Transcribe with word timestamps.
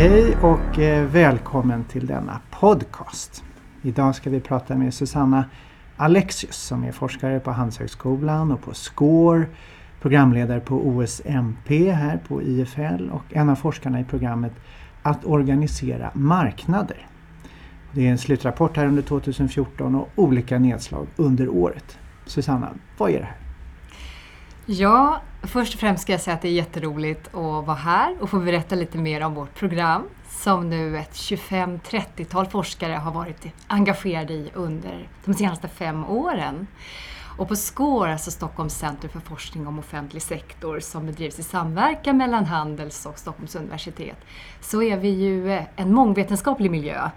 Hej 0.00 0.36
och 0.36 0.78
eh, 0.78 1.06
välkommen 1.06 1.84
till 1.84 2.06
denna 2.06 2.40
podcast. 2.50 3.44
Idag 3.82 4.14
ska 4.14 4.30
vi 4.30 4.40
prata 4.40 4.76
med 4.76 4.94
Susanna 4.94 5.44
Alexius 5.96 6.56
som 6.56 6.84
är 6.84 6.92
forskare 6.92 7.40
på 7.40 7.50
Handelshögskolan 7.50 8.52
och 8.52 8.62
på 8.62 8.74
SCORE, 8.74 9.46
programledare 10.00 10.60
på 10.60 10.88
OSMP 10.88 11.70
här 11.92 12.20
på 12.28 12.42
IFL 12.42 13.10
och 13.10 13.22
en 13.30 13.48
av 13.48 13.54
forskarna 13.54 14.00
i 14.00 14.04
programmet 14.04 14.52
Att 15.02 15.24
organisera 15.24 16.10
marknader. 16.14 17.06
Det 17.92 18.06
är 18.06 18.10
en 18.10 18.18
slutrapport 18.18 18.76
här 18.76 18.86
under 18.86 19.02
2014 19.02 19.94
och 19.94 20.08
olika 20.16 20.58
nedslag 20.58 21.06
under 21.16 21.48
året. 21.48 21.98
Susanna, 22.26 22.68
vad 22.98 23.10
är 23.10 23.18
det 23.18 23.24
här? 23.24 23.36
Ja, 24.66 25.20
först 25.42 25.74
och 25.74 25.80
främst 25.80 26.02
ska 26.02 26.12
jag 26.12 26.20
säga 26.20 26.34
att 26.34 26.42
det 26.42 26.48
är 26.48 26.52
jätteroligt 26.52 27.26
att 27.26 27.66
vara 27.66 27.74
här 27.74 28.16
och 28.20 28.30
få 28.30 28.38
berätta 28.38 28.74
lite 28.74 28.98
mer 28.98 29.20
om 29.20 29.34
vårt 29.34 29.54
program 29.54 30.02
som 30.28 30.70
nu 30.70 30.98
ett 30.98 31.12
25-30-tal 31.12 32.46
forskare 32.46 32.92
har 32.92 33.12
varit 33.12 33.46
engagerade 33.66 34.32
i 34.32 34.50
under 34.54 35.08
de 35.24 35.34
senaste 35.34 35.68
fem 35.68 36.04
åren. 36.04 36.66
Och 37.38 37.48
på 37.48 37.56
SCORE, 37.56 38.12
alltså 38.12 38.30
Stockholms 38.30 38.74
center 38.74 39.08
för 39.08 39.20
forskning 39.20 39.66
om 39.66 39.78
offentlig 39.78 40.22
sektor 40.22 40.80
som 40.80 41.06
bedrivs 41.06 41.38
i 41.38 41.42
samverkan 41.42 42.16
mellan 42.16 42.44
Handels 42.44 43.06
och 43.06 43.18
Stockholms 43.18 43.54
universitet, 43.54 44.16
så 44.60 44.82
är 44.82 44.96
vi 44.96 45.08
ju 45.08 45.62
en 45.76 45.94
mångvetenskaplig 45.94 46.70
miljö. 46.70 47.10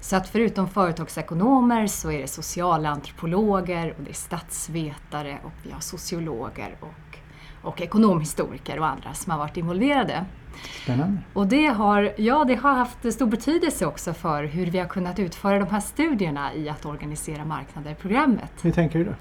Så 0.00 0.16
att 0.16 0.28
förutom 0.28 0.68
företagsekonomer 0.68 1.86
så 1.86 2.10
är 2.10 2.18
det 2.18 2.28
socialantropologer 2.28 3.94
och 3.98 4.04
det 4.04 4.10
är 4.10 4.14
statsvetare 4.14 5.38
och 5.44 5.52
vi 5.62 5.70
har 5.72 5.80
sociologer 5.80 6.76
och, 6.80 7.09
och 7.62 7.80
ekonomhistoriker 7.80 8.78
och 8.78 8.86
andra 8.86 9.14
som 9.14 9.30
har 9.30 9.38
varit 9.38 9.56
involverade. 9.56 10.24
Spännande. 10.82 11.18
Och 11.32 11.46
det 11.46 11.66
har, 11.66 12.12
ja, 12.16 12.44
det 12.44 12.54
har 12.54 12.72
haft 12.72 13.12
stor 13.12 13.26
betydelse 13.26 13.86
också 13.86 14.12
för 14.12 14.44
hur 14.44 14.66
vi 14.66 14.78
har 14.78 14.86
kunnat 14.86 15.18
utföra 15.18 15.58
de 15.58 15.68
här 15.68 15.80
studierna 15.80 16.54
i 16.54 16.68
att 16.68 16.86
organisera 16.86 17.44
marknader-programmet. 17.44 18.52
Hur 18.62 18.72
tänker 18.72 18.98
du 18.98 19.04
då? 19.04 19.14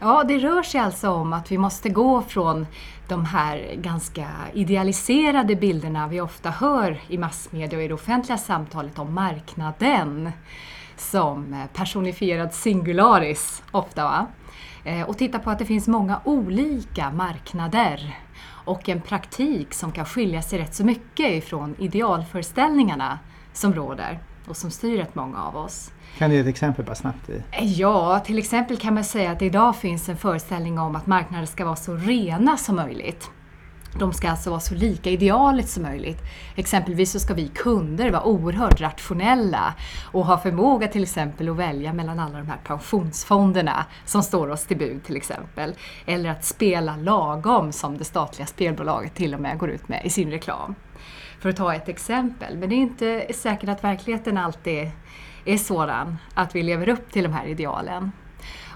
Ja, 0.00 0.24
det 0.28 0.38
rör 0.38 0.62
sig 0.62 0.80
alltså 0.80 1.10
om 1.10 1.32
att 1.32 1.52
vi 1.52 1.58
måste 1.58 1.88
gå 1.88 2.22
från 2.22 2.66
de 3.08 3.24
här 3.24 3.74
ganska 3.76 4.28
idealiserade 4.52 5.56
bilderna 5.56 6.08
vi 6.08 6.20
ofta 6.20 6.50
hör 6.50 7.00
i 7.08 7.18
massmedia 7.18 7.78
och 7.78 7.84
i 7.84 7.88
det 7.88 7.94
offentliga 7.94 8.38
samtalet 8.38 8.98
om 8.98 9.14
marknaden 9.14 10.32
som 11.00 11.66
personifierad 11.74 12.54
singularis 12.54 13.62
ofta. 13.70 14.04
Va? 14.04 14.26
Eh, 14.84 15.08
och 15.08 15.18
titta 15.18 15.38
på 15.38 15.50
att 15.50 15.58
det 15.58 15.64
finns 15.64 15.88
många 15.88 16.20
olika 16.24 17.10
marknader 17.10 18.18
och 18.64 18.88
en 18.88 19.00
praktik 19.00 19.74
som 19.74 19.92
kan 19.92 20.04
skilja 20.04 20.42
sig 20.42 20.58
rätt 20.58 20.74
så 20.74 20.84
mycket 20.84 21.30
ifrån 21.30 21.74
idealföreställningarna 21.78 23.18
som 23.52 23.74
råder 23.74 24.18
och 24.46 24.56
som 24.56 24.70
styr 24.70 24.98
rätt 24.98 25.14
många 25.14 25.42
av 25.42 25.56
oss. 25.56 25.92
Kan 26.18 26.30
du 26.30 26.36
ge 26.36 26.42
ett 26.42 26.48
exempel 26.48 26.84
bara 26.84 26.94
snabbt? 26.94 27.28
I? 27.28 27.42
Ja, 27.60 28.20
till 28.20 28.38
exempel 28.38 28.76
kan 28.76 28.94
man 28.94 29.04
säga 29.04 29.30
att 29.30 29.42
idag 29.42 29.76
finns 29.76 30.08
en 30.08 30.16
föreställning 30.16 30.78
om 30.78 30.96
att 30.96 31.06
marknader 31.06 31.46
ska 31.46 31.64
vara 31.64 31.76
så 31.76 31.94
rena 31.94 32.56
som 32.56 32.76
möjligt. 32.76 33.30
De 33.98 34.12
ska 34.12 34.30
alltså 34.30 34.50
vara 34.50 34.60
så 34.60 34.74
lika 34.74 35.10
idealet 35.10 35.68
som 35.68 35.82
möjligt. 35.82 36.18
Exempelvis 36.56 37.12
så 37.12 37.20
ska 37.20 37.34
vi 37.34 37.48
kunder 37.48 38.10
vara 38.10 38.24
oerhört 38.24 38.80
rationella 38.80 39.74
och 40.12 40.26
ha 40.26 40.38
förmåga 40.38 40.88
till 40.88 41.02
exempel 41.02 41.48
att 41.48 41.56
välja 41.56 41.92
mellan 41.92 42.18
alla 42.18 42.38
de 42.38 42.46
här 42.46 42.60
pensionsfonderna 42.64 43.86
som 44.04 44.22
står 44.22 44.48
oss 44.48 44.66
till 44.66 44.78
bud 44.78 45.04
till 45.04 45.16
exempel. 45.16 45.74
Eller 46.06 46.30
att 46.30 46.44
spela 46.44 46.96
lagom 46.96 47.72
som 47.72 47.98
det 47.98 48.04
statliga 48.04 48.46
spelbolaget 48.46 49.14
till 49.14 49.34
och 49.34 49.40
med 49.40 49.58
går 49.58 49.70
ut 49.70 49.88
med 49.88 50.04
i 50.04 50.10
sin 50.10 50.30
reklam. 50.30 50.74
För 51.40 51.48
att 51.48 51.56
ta 51.56 51.74
ett 51.74 51.88
exempel. 51.88 52.58
Men 52.58 52.68
det 52.68 52.74
är 52.74 52.76
inte 52.76 53.26
säkert 53.34 53.68
att 53.68 53.84
verkligheten 53.84 54.38
alltid 54.38 54.90
är 55.44 55.56
sådan 55.56 56.16
att 56.34 56.54
vi 56.54 56.62
lever 56.62 56.88
upp 56.88 57.12
till 57.12 57.22
de 57.22 57.32
här 57.32 57.46
idealen. 57.46 58.12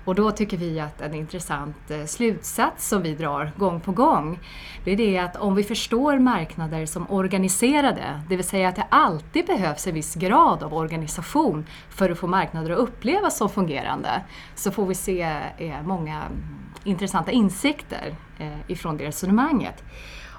Och 0.04 0.14
då 0.14 0.30
tycker 0.30 0.56
vi 0.56 0.80
att 0.80 1.00
en 1.00 1.14
intressant 1.14 1.90
eh, 1.90 2.04
slutsats 2.04 2.88
som 2.88 3.02
vi 3.02 3.14
drar 3.14 3.52
gång 3.56 3.80
på 3.80 3.92
gång, 3.92 4.38
det 4.84 4.92
är 4.92 4.96
det 4.96 5.18
att 5.18 5.36
om 5.36 5.54
vi 5.54 5.62
förstår 5.62 6.18
marknader 6.18 6.86
som 6.86 7.10
organiserade, 7.10 8.20
det 8.28 8.36
vill 8.36 8.44
säga 8.44 8.68
att 8.68 8.76
det 8.76 8.86
alltid 8.88 9.46
behövs 9.46 9.86
en 9.86 9.94
viss 9.94 10.14
grad 10.14 10.62
av 10.62 10.74
organisation 10.74 11.66
för 11.88 12.10
att 12.10 12.18
få 12.18 12.26
marknader 12.26 12.70
att 12.70 12.78
upplevas 12.78 13.36
som 13.36 13.48
fungerande, 13.48 14.22
så 14.54 14.70
får 14.70 14.86
vi 14.86 14.94
se 14.94 15.22
eh, 15.58 15.82
många 15.84 16.22
intressanta 16.84 17.30
insikter 17.30 18.16
eh, 18.38 18.70
ifrån 18.70 18.96
det 18.96 19.04
resonemanget. 19.04 19.84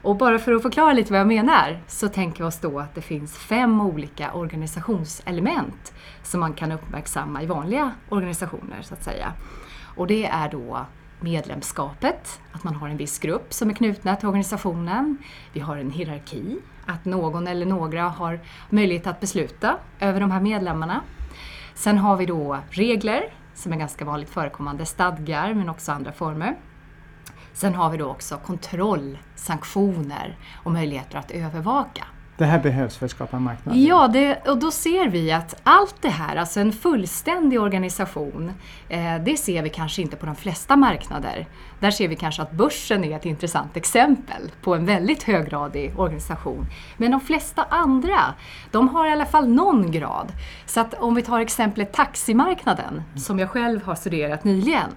Och 0.05 0.15
bara 0.15 0.39
för 0.39 0.51
att 0.51 0.61
förklara 0.61 0.93
lite 0.93 1.11
vad 1.11 1.19
jag 1.19 1.27
menar 1.27 1.79
så 1.87 2.09
tänker 2.09 2.43
vi 2.43 2.49
oss 2.49 2.59
då 2.59 2.79
att 2.79 2.95
det 2.95 3.01
finns 3.01 3.37
fem 3.37 3.81
olika 3.81 4.33
organisationselement 4.33 5.93
som 6.23 6.39
man 6.39 6.53
kan 6.53 6.71
uppmärksamma 6.71 7.43
i 7.43 7.45
vanliga 7.45 7.91
organisationer 8.09 8.81
så 8.81 8.93
att 8.93 9.03
säga. 9.03 9.33
Och 9.95 10.07
det 10.07 10.25
är 10.25 10.49
då 10.49 10.85
medlemskapet, 11.19 12.39
att 12.51 12.63
man 12.63 12.75
har 12.75 12.89
en 12.89 12.97
viss 12.97 13.19
grupp 13.19 13.53
som 13.53 13.69
är 13.69 13.73
knutna 13.73 14.15
till 14.15 14.27
organisationen. 14.27 15.17
Vi 15.53 15.59
har 15.59 15.77
en 15.77 15.91
hierarki, 15.91 16.57
att 16.85 17.05
någon 17.05 17.47
eller 17.47 17.65
några 17.65 18.03
har 18.03 18.39
möjlighet 18.69 19.07
att 19.07 19.19
besluta 19.19 19.75
över 19.99 20.19
de 20.19 20.31
här 20.31 20.41
medlemmarna. 20.41 21.01
Sen 21.75 21.97
har 21.97 22.17
vi 22.17 22.25
då 22.25 22.57
regler, 22.69 23.33
som 23.53 23.73
är 23.73 23.77
ganska 23.77 24.05
vanligt 24.05 24.29
förekommande, 24.29 24.85
stadgar 24.85 25.53
men 25.53 25.69
också 25.69 25.91
andra 25.91 26.11
former. 26.11 26.55
Sen 27.55 27.75
har 27.75 27.89
vi 27.89 27.97
då 27.97 28.05
också 28.05 28.37
kontroll, 28.37 29.17
sanktioner 29.35 30.37
och 30.63 30.71
möjligheter 30.71 31.17
att 31.17 31.31
övervaka. 31.31 32.05
Det 32.37 32.45
här 32.45 32.59
behövs 32.59 32.97
för 32.97 33.05
att 33.05 33.11
skapa 33.11 33.39
marknader? 33.39 33.79
Ja, 33.79 34.07
det, 34.07 34.47
och 34.47 34.57
då 34.57 34.71
ser 34.71 35.09
vi 35.09 35.31
att 35.31 35.55
allt 35.63 35.95
det 36.01 36.09
här, 36.09 36.35
alltså 36.35 36.59
en 36.59 36.71
fullständig 36.71 37.61
organisation, 37.61 38.51
eh, 38.89 39.15
det 39.25 39.37
ser 39.37 39.61
vi 39.61 39.69
kanske 39.69 40.01
inte 40.01 40.15
på 40.15 40.25
de 40.25 40.35
flesta 40.35 40.75
marknader. 40.75 41.47
Där 41.79 41.91
ser 41.91 42.07
vi 42.07 42.15
kanske 42.15 42.41
att 42.41 42.51
börsen 42.51 43.03
är 43.03 43.15
ett 43.15 43.25
intressant 43.25 43.77
exempel 43.77 44.51
på 44.61 44.75
en 44.75 44.85
väldigt 44.85 45.23
höggradig 45.23 45.99
organisation. 45.99 46.65
Men 46.97 47.11
de 47.11 47.21
flesta 47.21 47.63
andra, 47.69 48.19
de 48.71 48.89
har 48.89 49.07
i 49.07 49.11
alla 49.11 49.25
fall 49.25 49.47
någon 49.47 49.91
grad. 49.91 50.31
Så 50.65 50.79
att 50.79 50.93
om 50.93 51.15
vi 51.15 51.21
tar 51.21 51.39
exemplet 51.39 51.93
taximarknaden, 51.93 53.03
som 53.15 53.39
jag 53.39 53.49
själv 53.49 53.83
har 53.83 53.95
studerat 53.95 54.43
nyligen, 54.43 54.89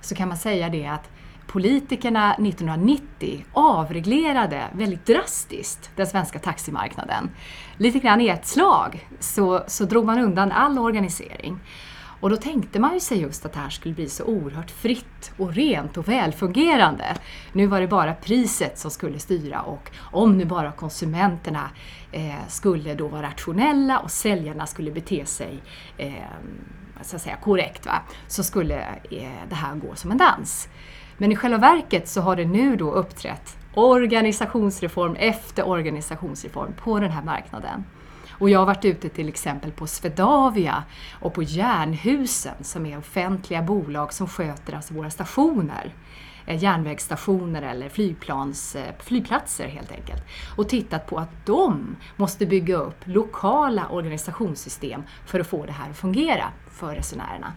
så 0.00 0.14
kan 0.14 0.28
man 0.28 0.36
säga 0.36 0.68
det 0.68 0.86
att 0.86 1.15
politikerna 1.46 2.34
1990 2.34 3.44
avreglerade 3.52 4.64
väldigt 4.72 5.06
drastiskt 5.06 5.90
den 5.96 6.06
svenska 6.06 6.38
taximarknaden. 6.38 7.30
Lite 7.76 7.98
grann 7.98 8.20
i 8.20 8.28
ett 8.28 8.46
slag 8.46 9.08
så, 9.20 9.64
så 9.66 9.84
drog 9.84 10.04
man 10.04 10.18
undan 10.18 10.52
all 10.52 10.78
organisering. 10.78 11.58
Och 12.20 12.30
då 12.30 12.36
tänkte 12.36 12.78
man 12.80 12.94
ju 12.94 13.00
sig 13.00 13.20
just 13.20 13.46
att 13.46 13.52
det 13.52 13.58
här 13.58 13.70
skulle 13.70 13.94
bli 13.94 14.08
så 14.08 14.24
oerhört 14.24 14.70
fritt 14.70 15.32
och 15.36 15.54
rent 15.54 15.96
och 15.96 16.08
välfungerande. 16.08 17.16
Nu 17.52 17.66
var 17.66 17.80
det 17.80 17.86
bara 17.86 18.14
priset 18.14 18.78
som 18.78 18.90
skulle 18.90 19.18
styra 19.18 19.60
och 19.62 19.90
om 19.98 20.38
nu 20.38 20.44
bara 20.44 20.72
konsumenterna 20.72 21.70
eh, 22.12 22.46
skulle 22.48 22.94
då 22.94 23.08
vara 23.08 23.22
rationella 23.22 23.98
och 23.98 24.10
säljarna 24.10 24.66
skulle 24.66 24.90
bete 24.90 25.26
sig 25.26 25.62
eh, 25.96 26.12
så 27.02 27.16
att 27.16 27.22
säga, 27.22 27.36
korrekt, 27.36 27.86
va? 27.86 28.02
så 28.28 28.44
skulle 28.44 28.80
eh, 29.10 29.48
det 29.48 29.54
här 29.54 29.74
gå 29.74 29.94
som 29.94 30.10
en 30.10 30.18
dans. 30.18 30.68
Men 31.18 31.32
i 31.32 31.36
själva 31.36 31.58
verket 31.58 32.08
så 32.08 32.20
har 32.20 32.36
det 32.36 32.44
nu 32.44 32.76
då 32.76 32.90
uppträtt 32.92 33.56
organisationsreform 33.74 35.14
efter 35.14 35.68
organisationsreform 35.68 36.72
på 36.72 37.00
den 37.00 37.10
här 37.10 37.22
marknaden. 37.22 37.84
Och 38.38 38.50
jag 38.50 38.58
har 38.58 38.66
varit 38.66 38.84
ute 38.84 39.08
till 39.08 39.28
exempel 39.28 39.72
på 39.72 39.86
Swedavia 39.86 40.84
och 41.20 41.34
på 41.34 41.42
Jernhusen 41.42 42.54
som 42.64 42.86
är 42.86 42.98
offentliga 42.98 43.62
bolag 43.62 44.12
som 44.12 44.28
sköter 44.28 44.72
alltså 44.72 44.94
våra 44.94 45.10
stationer. 45.10 45.94
Eh, 46.46 46.62
järnvägsstationer 46.62 47.62
eller 47.62 47.88
flygplans, 47.88 48.76
eh, 48.76 48.94
flygplatser 48.98 49.68
helt 49.68 49.92
enkelt. 49.92 50.22
Och 50.56 50.68
tittat 50.68 51.06
på 51.06 51.18
att 51.18 51.46
de 51.46 51.96
måste 52.16 52.46
bygga 52.46 52.76
upp 52.76 53.00
lokala 53.04 53.88
organisationssystem 53.88 55.02
för 55.26 55.40
att 55.40 55.46
få 55.46 55.66
det 55.66 55.72
här 55.72 55.90
att 55.90 55.96
fungera 55.96 56.44
för 56.70 56.94
resenärerna. 56.94 57.52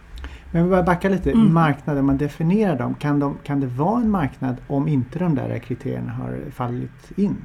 Men 0.50 0.64
vi 0.64 0.70
bara 0.70 0.82
backa 0.82 1.08
lite, 1.08 1.30
mm. 1.30 1.54
marknader, 1.54 2.02
man 2.02 2.18
definierar 2.18 2.78
dem. 2.78 2.94
Kan, 2.94 3.20
de, 3.20 3.38
kan 3.44 3.60
det 3.60 3.66
vara 3.66 4.00
en 4.00 4.10
marknad 4.10 4.56
om 4.66 4.88
inte 4.88 5.18
de 5.18 5.34
där 5.34 5.58
kriterierna 5.58 6.12
har 6.12 6.38
fallit 6.50 7.12
in? 7.16 7.36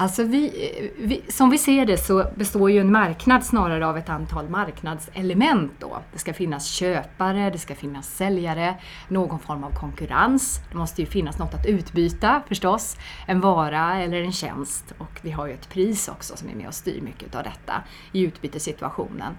Alltså 0.00 0.22
vi, 0.22 0.52
vi, 0.98 1.22
som 1.28 1.50
vi 1.50 1.58
ser 1.58 1.86
det 1.86 1.96
så 1.96 2.26
består 2.36 2.70
ju 2.70 2.78
en 2.80 2.92
marknad 2.92 3.44
snarare 3.44 3.86
av 3.86 3.98
ett 3.98 4.08
antal 4.08 4.48
marknadselement. 4.48 5.72
Då. 5.78 5.98
Det 6.12 6.18
ska 6.18 6.34
finnas 6.34 6.66
köpare, 6.66 7.50
det 7.50 7.58
ska 7.58 7.74
finnas 7.74 8.16
säljare, 8.16 8.74
någon 9.08 9.38
form 9.38 9.64
av 9.64 9.70
konkurrens. 9.70 10.60
Det 10.70 10.78
måste 10.78 11.02
ju 11.02 11.06
finnas 11.06 11.38
något 11.38 11.54
att 11.54 11.66
utbyta 11.66 12.42
förstås, 12.48 12.96
en 13.26 13.40
vara 13.40 14.02
eller 14.02 14.22
en 14.22 14.32
tjänst. 14.32 14.94
Och 14.98 15.20
vi 15.22 15.30
har 15.30 15.46
ju 15.46 15.52
ett 15.52 15.68
pris 15.68 16.08
också 16.08 16.36
som 16.36 16.48
är 16.48 16.54
med 16.54 16.68
och 16.68 16.74
styr 16.74 17.00
mycket 17.00 17.34
av 17.34 17.42
detta 17.42 17.82
i 18.12 18.22
utbytessituationen. 18.22 19.34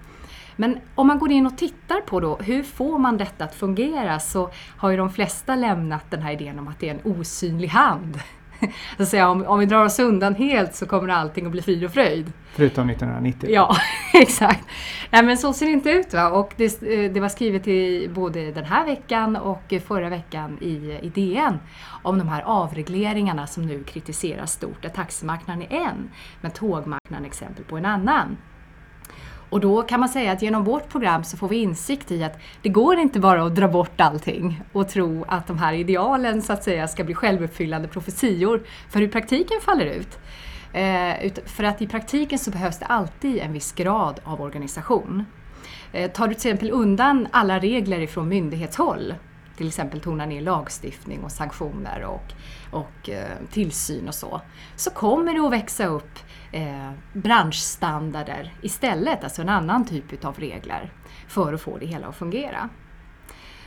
Men 0.56 0.78
om 0.94 1.06
man 1.06 1.18
går 1.18 1.32
in 1.32 1.46
och 1.46 1.58
tittar 1.58 2.00
på 2.00 2.20
då, 2.20 2.36
hur 2.36 2.62
får 2.62 2.98
man 2.98 3.16
detta 3.16 3.44
att 3.44 3.54
fungera 3.54 4.20
så 4.20 4.50
har 4.76 4.90
ju 4.90 4.96
de 4.96 5.10
flesta 5.10 5.56
lämnat 5.56 6.10
den 6.10 6.22
här 6.22 6.32
idén 6.32 6.58
om 6.58 6.68
att 6.68 6.80
det 6.80 6.88
är 6.88 6.94
en 6.94 7.12
osynlig 7.18 7.68
hand 7.68 8.18
Så 8.96 9.06
säga, 9.06 9.28
om, 9.28 9.46
om 9.46 9.58
vi 9.58 9.66
drar 9.66 9.84
oss 9.84 9.98
undan 9.98 10.34
helt 10.34 10.74
så 10.74 10.86
kommer 10.86 11.08
allting 11.08 11.46
att 11.46 11.52
bli 11.52 11.62
frid 11.62 11.84
och 11.84 11.92
fröjd. 11.92 12.32
Förutom 12.52 12.90
1990? 12.90 13.50
Ja, 13.52 13.76
exakt. 14.14 14.68
Nej, 15.10 15.22
men 15.22 15.38
så 15.38 15.52
ser 15.52 15.66
det 15.66 15.72
inte 15.72 15.90
ut. 15.90 16.14
Va? 16.14 16.30
Och 16.30 16.54
det, 16.56 16.80
det, 17.08 17.20
var 17.20 17.28
skrivet 17.28 17.68
i 17.68 18.08
både 18.08 18.52
den 18.52 18.64
här 18.64 18.86
veckan 18.86 19.36
och 19.36 19.74
förra 19.86 20.08
veckan 20.08 20.58
i, 20.60 20.98
i 21.02 21.08
DN 21.08 21.58
om 22.02 22.18
de 22.18 22.28
här 22.28 22.42
avregleringarna 22.42 23.46
som 23.46 23.66
nu 23.66 23.82
kritiseras 23.82 24.52
stort. 24.52 24.82
Där 24.82 24.88
taximarknaden 24.88 25.62
är 25.62 25.76
en, 25.76 26.10
men 26.40 26.50
tågmarknaden 26.50 27.24
är 27.24 27.28
exempel 27.28 27.64
på 27.64 27.76
en 27.76 27.84
annan. 27.84 28.36
Och 29.52 29.60
då 29.60 29.82
kan 29.82 30.00
man 30.00 30.08
säga 30.08 30.32
att 30.32 30.42
genom 30.42 30.64
vårt 30.64 30.88
program 30.88 31.24
så 31.24 31.36
får 31.36 31.48
vi 31.48 31.56
insikt 31.56 32.10
i 32.10 32.24
att 32.24 32.38
det 32.62 32.68
går 32.68 32.98
inte 32.98 33.20
bara 33.20 33.42
att 33.42 33.54
dra 33.54 33.68
bort 33.68 34.00
allting 34.00 34.62
och 34.72 34.88
tro 34.88 35.24
att 35.28 35.46
de 35.46 35.58
här 35.58 35.72
idealen 35.72 36.42
så 36.42 36.52
att 36.52 36.64
säga 36.64 36.88
ska 36.88 37.04
bli 37.04 37.14
självuppfyllande 37.14 37.88
profetior 37.88 38.62
för 38.90 39.00
hur 39.00 39.08
praktiken 39.08 39.60
faller 39.60 39.84
ut. 39.84 40.18
Eh, 40.72 41.32
för 41.46 41.64
att 41.64 41.82
i 41.82 41.86
praktiken 41.86 42.38
så 42.38 42.50
behövs 42.50 42.78
det 42.78 42.86
alltid 42.86 43.38
en 43.38 43.52
viss 43.52 43.72
grad 43.72 44.20
av 44.24 44.40
organisation. 44.40 45.24
Eh, 45.92 46.10
tar 46.10 46.28
du 46.28 46.34
till 46.34 46.50
exempel 46.50 46.70
undan 46.70 47.28
alla 47.30 47.58
regler 47.58 48.00
ifrån 48.00 48.28
myndighetshåll 48.28 49.14
till 49.56 49.68
exempel 49.68 50.00
tona 50.00 50.26
ner 50.26 50.40
lagstiftning 50.40 51.24
och 51.24 51.32
sanktioner 51.32 52.04
och, 52.04 52.32
och 52.70 53.08
eh, 53.08 53.36
tillsyn 53.50 54.08
och 54.08 54.14
så, 54.14 54.40
så 54.76 54.90
kommer 54.90 55.34
det 55.34 55.40
att 55.40 55.52
växa 55.52 55.86
upp 55.86 56.18
eh, 56.52 56.90
branschstandarder 57.12 58.54
istället, 58.62 59.24
alltså 59.24 59.42
en 59.42 59.48
annan 59.48 59.84
typ 59.84 60.24
av 60.24 60.38
regler 60.38 60.92
för 61.28 61.52
att 61.52 61.60
få 61.60 61.78
det 61.78 61.86
hela 61.86 62.06
att 62.06 62.16
fungera. 62.16 62.68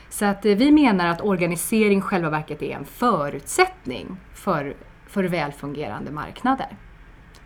Så 0.08 0.24
att 0.24 0.46
eh, 0.46 0.56
vi 0.56 0.72
menar 0.72 1.06
att 1.06 1.20
organisering 1.20 2.00
själva 2.00 2.30
verket 2.30 2.62
är 2.62 2.76
en 2.76 2.84
förutsättning 2.84 4.16
för, 4.34 4.76
för 5.06 5.24
välfungerande 5.24 6.10
marknader 6.10 6.76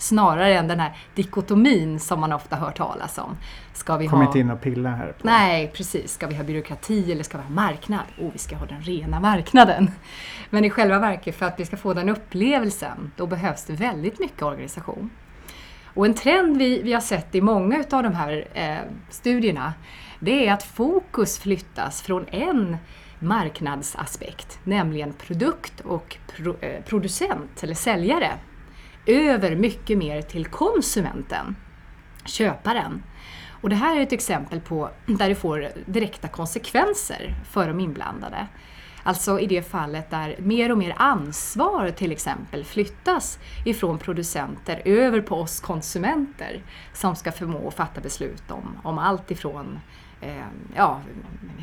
snarare 0.00 0.54
än 0.54 0.68
den 0.68 0.80
här 0.80 0.96
dikotomin 1.14 2.00
som 2.00 2.20
man 2.20 2.32
ofta 2.32 2.56
hör 2.56 2.70
talas 2.70 3.18
om. 3.18 3.36
Ska 3.72 3.96
vi 3.96 4.08
Kom 4.08 4.18
ha... 4.18 4.26
inte 4.26 4.38
in 4.38 4.50
och 4.50 4.60
pilla 4.60 4.90
här. 4.90 5.06
På. 5.06 5.26
Nej, 5.26 5.70
precis. 5.74 6.12
Ska 6.12 6.26
vi 6.26 6.34
ha 6.34 6.44
byråkrati 6.44 7.12
eller 7.12 7.22
ska 7.22 7.38
vi 7.38 7.44
ha 7.44 7.50
marknad? 7.50 8.04
Oh, 8.18 8.30
vi 8.32 8.38
ska 8.38 8.56
ha 8.56 8.66
den 8.66 8.80
rena 8.80 9.20
marknaden. 9.20 9.90
Men 10.50 10.64
i 10.64 10.70
själva 10.70 10.98
verket, 10.98 11.36
för 11.36 11.46
att 11.46 11.60
vi 11.60 11.64
ska 11.64 11.76
få 11.76 11.94
den 11.94 12.08
upplevelsen, 12.08 13.12
då 13.16 13.26
behövs 13.26 13.64
det 13.64 13.72
väldigt 13.72 14.18
mycket 14.18 14.42
organisation. 14.42 15.10
Och 15.94 16.06
en 16.06 16.14
trend 16.14 16.56
vi, 16.56 16.82
vi 16.82 16.92
har 16.92 17.00
sett 17.00 17.34
i 17.34 17.40
många 17.40 17.84
av 17.90 18.02
de 18.02 18.14
här 18.14 18.48
eh, 18.54 18.78
studierna, 19.10 19.72
det 20.20 20.46
är 20.46 20.52
att 20.52 20.62
fokus 20.62 21.38
flyttas 21.38 22.02
från 22.02 22.26
en 22.28 22.76
marknadsaspekt, 23.18 24.58
nämligen 24.64 25.12
produkt 25.12 25.80
och 25.80 26.16
pro, 26.36 26.56
eh, 26.60 26.82
producent 26.84 27.62
eller 27.62 27.74
säljare, 27.74 28.30
över 29.10 29.56
mycket 29.56 29.98
mer 29.98 30.22
till 30.22 30.46
konsumenten, 30.46 31.56
köparen. 32.24 33.02
Och 33.60 33.68
det 33.68 33.76
här 33.76 33.96
är 33.96 34.02
ett 34.02 34.12
exempel 34.12 34.60
på 34.60 34.90
där 35.06 35.28
det 35.28 35.34
får 35.34 35.68
direkta 35.86 36.28
konsekvenser 36.28 37.34
för 37.50 37.68
de 37.68 37.80
inblandade. 37.80 38.46
Alltså 39.02 39.40
i 39.40 39.46
det 39.46 39.62
fallet 39.62 40.10
där 40.10 40.36
mer 40.38 40.72
och 40.72 40.78
mer 40.78 40.94
ansvar 40.96 41.90
till 41.90 42.12
exempel 42.12 42.64
flyttas 42.64 43.38
ifrån 43.64 43.98
producenter 43.98 44.82
över 44.84 45.20
på 45.20 45.36
oss 45.36 45.60
konsumenter 45.60 46.62
som 46.92 47.16
ska 47.16 47.32
förmå 47.32 47.68
att 47.68 47.74
fatta 47.74 48.00
beslut 48.00 48.50
om, 48.50 48.78
om 48.82 48.98
allt 48.98 49.30
ifrån 49.30 49.66
eh, 49.74 49.80
ja, 50.74 51.00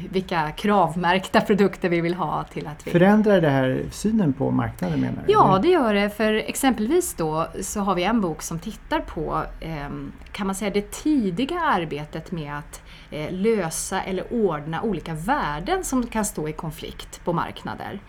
vilka 0.10 0.52
kravmärkta 0.52 1.42
produkter 1.42 1.90
vi 1.90 2.02
vill 2.02 2.14
ha 2.14 2.44
till 2.44 2.68
att 2.68 2.88
vi... 2.88 2.92
Förändrar 2.92 3.42
det 3.42 3.50
här 3.50 3.86
synen 3.92 4.34
på 4.34 4.52
marknaden 4.52 5.02
menar 5.02 5.24
du? 5.26 5.34
Ja, 5.34 5.60
det 5.62 5.68
gör 5.68 5.94
det. 5.94 6.10
För 6.10 6.34
exempelvis 6.34 7.14
då 7.14 7.48
så 7.62 7.80
har 7.80 7.96
vi 7.96 8.04
en 8.04 8.22
bok 8.22 8.42
som 8.42 8.60
tittar 8.60 9.00
på, 9.00 9.44
eh, 9.60 9.90
kan 10.32 10.48
man 10.48 10.56
säga, 10.56 10.72
det 10.72 10.92
tidiga 10.92 11.60
arbetet 11.60 12.32
med 12.32 12.58
att 12.58 12.82
eh, 13.12 13.32
lösa 13.32 14.02
eller 14.02 14.34
ordna 14.34 14.82
olika 14.82 15.14
värden 15.14 15.84
som 15.84 16.08
kan 16.08 16.26
stå 16.26 16.50
i 16.50 16.54
konflikt 16.54 17.24
på 17.24 17.34
marknader. 17.34 18.00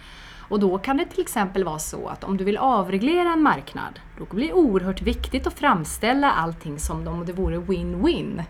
Och 0.48 0.60
då 0.60 0.78
kan 0.78 0.96
det 0.96 1.04
till 1.04 1.20
exempel 1.20 1.64
vara 1.64 1.78
så 1.78 2.08
att 2.08 2.24
om 2.24 2.36
du 2.36 2.44
vill 2.44 2.56
avreglera 2.56 3.32
en 3.32 3.42
marknad, 3.42 4.00
då 4.18 4.24
blir 4.24 4.46
det 4.46 4.52
oerhört 4.52 5.02
viktigt 5.02 5.46
att 5.46 5.54
framställa 5.54 6.32
allting 6.32 6.78
som 6.78 7.08
om 7.08 7.26
det 7.26 7.32
vore 7.32 7.56
win-win. 7.56 8.42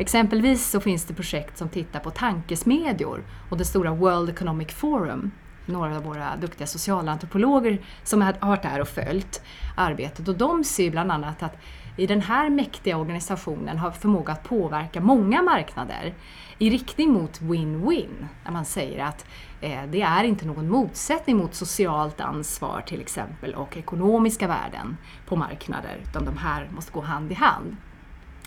Exempelvis 0.00 0.70
så 0.70 0.80
finns 0.80 1.04
det 1.04 1.14
projekt 1.14 1.58
som 1.58 1.68
tittar 1.68 2.00
på 2.00 2.10
tankesmedjor 2.10 3.24
och 3.50 3.58
det 3.58 3.64
stora 3.64 3.94
World 3.94 4.30
Economic 4.30 4.72
Forum. 4.72 5.30
Några 5.66 5.96
av 5.96 6.02
våra 6.02 6.36
duktiga 6.36 6.66
socialantropologer 6.66 7.78
som 8.04 8.22
har 8.22 8.34
varit 8.40 8.62
där 8.62 8.80
och 8.80 8.88
följt 8.88 9.42
arbetet 9.76 10.28
och 10.28 10.38
de 10.38 10.64
ser 10.64 10.90
bland 10.90 11.12
annat 11.12 11.42
att 11.42 11.56
i 11.96 12.06
den 12.06 12.20
här 12.20 12.50
mäktiga 12.50 12.96
organisationen 12.96 13.78
har 13.78 13.90
förmåga 13.90 14.32
att 14.32 14.44
påverka 14.44 15.00
många 15.00 15.42
marknader 15.42 16.14
i 16.58 16.70
riktning 16.70 17.12
mot 17.12 17.40
win-win. 17.40 18.26
När 18.44 18.52
man 18.52 18.64
säger 18.64 19.04
att 19.04 19.26
eh, 19.60 19.82
det 19.88 20.02
är 20.02 20.24
inte 20.24 20.46
någon 20.46 20.68
motsättning 20.68 21.36
mot 21.36 21.54
socialt 21.54 22.20
ansvar 22.20 22.82
till 22.86 23.00
exempel 23.00 23.54
och 23.54 23.76
ekonomiska 23.76 24.48
värden 24.48 24.96
på 25.26 25.36
marknader, 25.36 26.00
utan 26.08 26.24
de 26.24 26.36
här 26.36 26.68
måste 26.74 26.92
gå 26.92 27.00
hand 27.00 27.32
i 27.32 27.34
hand. 27.34 27.76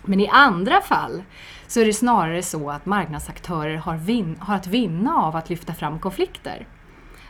Men 0.03 0.19
i 0.19 0.27
andra 0.27 0.81
fall 0.81 1.23
så 1.67 1.79
är 1.79 1.85
det 1.85 1.93
snarare 1.93 2.43
så 2.43 2.69
att 2.69 2.85
marknadsaktörer 2.85 3.75
har, 3.75 3.95
vin 3.95 4.37
har 4.39 4.55
att 4.55 4.67
vinna 4.67 5.15
av 5.15 5.35
att 5.35 5.49
lyfta 5.49 5.73
fram 5.73 5.99
konflikter. 5.99 6.67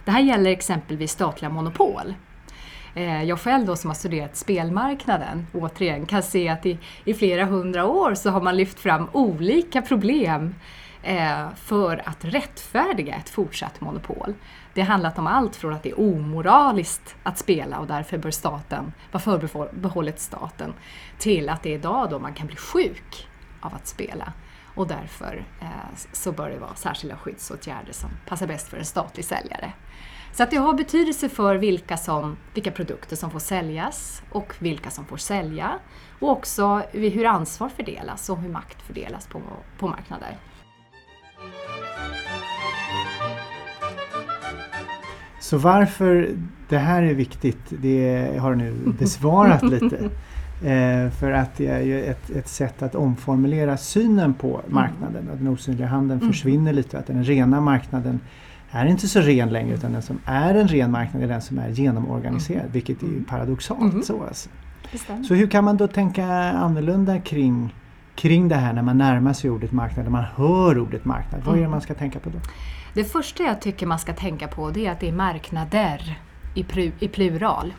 Det 0.06 0.12
här 0.12 0.22
gäller 0.22 0.52
exempelvis 0.52 1.12
statliga 1.12 1.50
monopol. 1.50 2.14
Eh, 2.96 3.24
jag 3.24 3.40
själv 3.40 3.66
då 3.66 3.76
som 3.76 3.90
har 3.90 3.96
studerat 3.96 4.38
spelmarknaden, 4.38 5.48
återigen, 5.54 6.06
kan 6.06 6.24
se 6.24 6.50
att 6.50 6.66
i, 6.66 6.78
i 7.06 7.14
flera 7.14 7.46
hundra 7.46 7.86
år 7.86 8.16
så 8.16 8.30
har 8.30 8.42
man 8.42 8.58
lyft 8.58 8.80
fram 8.80 9.08
olika 9.12 9.82
problem 9.82 10.56
eh, 11.04 11.50
för 11.56 12.02
att 12.06 12.26
rättfärdiga 12.26 13.16
ett 13.16 13.30
fortsatt 13.30 13.82
monopol. 13.82 14.34
Det 14.74 14.82
har 14.82 14.88
handlat 14.88 15.20
om 15.20 15.28
allt 15.28 15.56
från 15.56 15.74
att 15.74 15.84
det 15.84 15.90
är 15.90 16.00
omoraliskt 16.00 17.16
att 17.24 17.38
spela 17.38 17.80
och 17.80 17.88
därför 17.88 18.18
bör 18.18 18.32
staten 18.32 18.94
vara 19.12 19.22
förbehållet 19.22 20.20
staten 20.20 20.74
till 21.18 21.50
att 21.50 21.64
det 21.64 21.70
är 21.70 21.76
idag 21.76 22.10
då 22.10 22.20
man 22.20 22.34
kan 22.34 22.48
bli 22.48 22.56
sjuk 22.56 23.28
av 23.62 23.74
att 23.74 23.88
spela 23.88 24.34
och 24.76 24.88
därför 24.88 25.46
eh, 25.62 25.68
så 26.14 26.32
bör 26.32 26.50
det 26.50 26.58
vara 26.60 26.76
särskilda 26.76 27.18
skyddsåtgärder 27.18 27.94
som 27.94 28.10
passar 28.28 28.48
bäst 28.48 28.68
för 28.68 28.78
en 28.78 28.86
statlig 28.86 29.26
säljare. 29.26 29.74
Så 30.34 30.44
att 30.44 30.52
det 30.52 30.58
har 30.58 30.74
betydelse 30.74 31.30
för 31.30 31.56
vilka, 31.56 31.98
som, 31.98 32.38
vilka 32.54 32.72
produkter 32.72 33.16
som 33.16 33.32
får 33.32 33.40
säljas 33.40 34.24
och 34.30 34.54
vilka 34.60 34.90
som 34.90 35.06
får 35.06 35.18
sälja 35.18 35.80
och 36.20 36.30
också 36.30 36.82
hur 36.92 37.26
ansvar 37.26 37.70
fördelas 37.70 38.30
och 38.30 38.38
hur 38.38 38.50
makt 38.50 38.82
fördelas 38.82 39.28
på, 39.28 39.42
på 39.78 39.88
marknader. 39.88 40.38
Så 45.52 45.58
varför 45.58 46.30
det 46.70 46.78
här 46.78 47.04
är 47.04 47.14
viktigt, 47.14 47.60
det 47.70 48.38
har 48.40 48.52
du 48.52 48.58
nu 48.58 48.74
besvarat 49.00 49.64
lite. 49.64 50.10
Eh, 50.64 51.10
för 51.10 51.32
att 51.32 51.58
det 51.58 51.68
är 51.68 51.82
ju 51.82 52.04
ett, 52.04 52.30
ett 52.30 52.48
sätt 52.48 52.82
att 52.82 52.96
omformulera 52.96 53.78
synen 53.78 54.34
på 54.34 54.48
mm. 54.48 54.62
marknaden. 54.76 55.30
Att 55.34 55.38
den 55.38 55.48
osynliga 55.48 55.88
handeln 55.88 56.20
mm. 56.22 56.34
försvinner 56.34 56.74
lite. 56.74 57.00
Att 57.00 57.08
den 57.08 57.24
rena 57.24 57.62
marknaden 57.62 58.20
är 58.72 58.86
inte 58.86 59.08
så 59.08 59.20
ren 59.20 59.50
längre 59.50 59.74
utan 59.76 59.94
den 59.94 60.02
som 60.02 60.20
är 60.26 60.56
en 60.56 60.68
ren 60.68 60.92
marknad 60.92 61.24
är 61.24 61.28
den 61.28 61.42
som 61.42 61.60
är 61.60 61.70
genomorganiserad. 61.70 62.62
Mm. 62.62 62.72
Vilket 62.72 63.04
är 63.04 63.08
ju 63.08 63.24
paradoxalt. 63.24 63.94
Mm. 63.94 64.04
Så, 64.04 64.24
alltså. 64.24 64.50
så 65.28 65.34
hur 65.34 65.48
kan 65.48 65.64
man 65.64 65.78
då 65.78 65.88
tänka 65.88 66.26
annorlunda 66.52 67.20
kring, 67.20 67.76
kring 68.16 68.48
det 68.48 68.56
här 68.56 68.74
när 68.74 68.82
man 68.82 68.98
närmar 68.98 69.34
sig 69.34 69.50
ordet 69.50 69.72
marknad, 69.72 70.06
när 70.06 70.12
man 70.12 70.26
hör 70.36 70.80
ordet 70.80 71.06
marknad? 71.06 71.42
Vad 71.44 71.54
är 71.54 71.58
det 71.58 71.64
mm. 71.64 71.72
man 71.72 71.82
ska 71.82 71.94
tänka 71.94 72.20
på 72.20 72.30
då? 72.30 72.40
Det 72.94 73.04
första 73.04 73.44
jag 73.44 73.62
tycker 73.62 73.86
man 73.86 74.00
ska 74.00 74.14
tänka 74.14 74.48
på 74.48 74.72
det 74.72 74.86
är 74.86 74.92
att 74.92 75.00
det 75.00 75.08
är 75.08 75.12
marknader 75.12 76.20
i, 77.00 77.08
plural. 77.08 77.74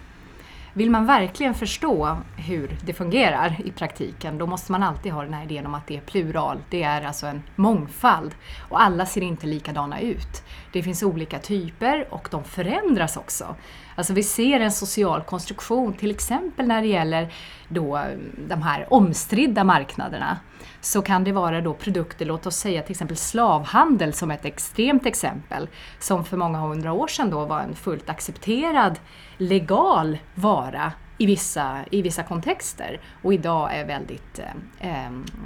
Vill 0.72 0.90
man 0.90 1.06
verkligen 1.06 1.54
förstå 1.54 2.16
hur 2.36 2.76
det 2.84 2.92
fungerar 2.92 3.56
i 3.64 3.70
praktiken, 3.70 4.38
då 4.38 4.46
måste 4.46 4.72
man 4.72 4.82
alltid 4.82 5.12
ha 5.12 5.22
den 5.22 5.34
här 5.34 5.44
idén 5.44 5.66
om 5.66 5.74
att 5.74 5.86
det 5.86 5.96
är 5.96 6.00
plural. 6.00 6.58
Det 6.70 6.82
är 6.82 7.02
alltså 7.02 7.26
en 7.26 7.42
mångfald 7.56 8.34
och 8.68 8.82
alla 8.82 9.06
ser 9.06 9.20
inte 9.20 9.46
likadana 9.46 10.00
ut. 10.00 10.42
Det 10.72 10.82
finns 10.82 11.02
olika 11.02 11.38
typer 11.38 12.06
och 12.10 12.28
de 12.30 12.44
förändras 12.44 13.16
också. 13.16 13.54
Alltså 13.94 14.12
vi 14.12 14.22
ser 14.22 14.60
en 14.60 14.72
social 14.72 15.22
konstruktion, 15.22 15.92
till 15.92 16.10
exempel 16.10 16.66
när 16.66 16.82
det 16.82 16.88
gäller 16.88 17.32
då 17.68 18.04
de 18.48 18.62
här 18.62 18.86
omstridda 18.92 19.64
marknaderna 19.64 20.38
så 20.80 21.02
kan 21.02 21.24
det 21.24 21.32
vara 21.32 21.60
då 21.60 21.74
produkter, 21.74 22.26
låt 22.26 22.46
oss 22.46 22.56
säga 22.56 22.82
till 22.82 22.90
exempel 22.90 23.16
slavhandel 23.16 24.12
som 24.12 24.30
ett 24.30 24.44
extremt 24.44 25.06
exempel, 25.06 25.68
som 25.98 26.24
för 26.24 26.36
många 26.36 26.58
hundra 26.58 26.92
år 26.92 27.06
sedan 27.06 27.30
då 27.30 27.44
var 27.44 27.60
en 27.60 27.74
fullt 27.74 28.08
accepterad 28.08 28.98
legal 29.36 30.18
vara 30.34 30.92
i 31.18 31.26
vissa, 31.26 31.78
i 31.90 32.02
vissa 32.02 32.22
kontexter 32.22 33.00
och 33.22 33.34
idag 33.34 33.76
är 33.76 33.86
väldigt 33.86 34.40
eh, 34.80 34.92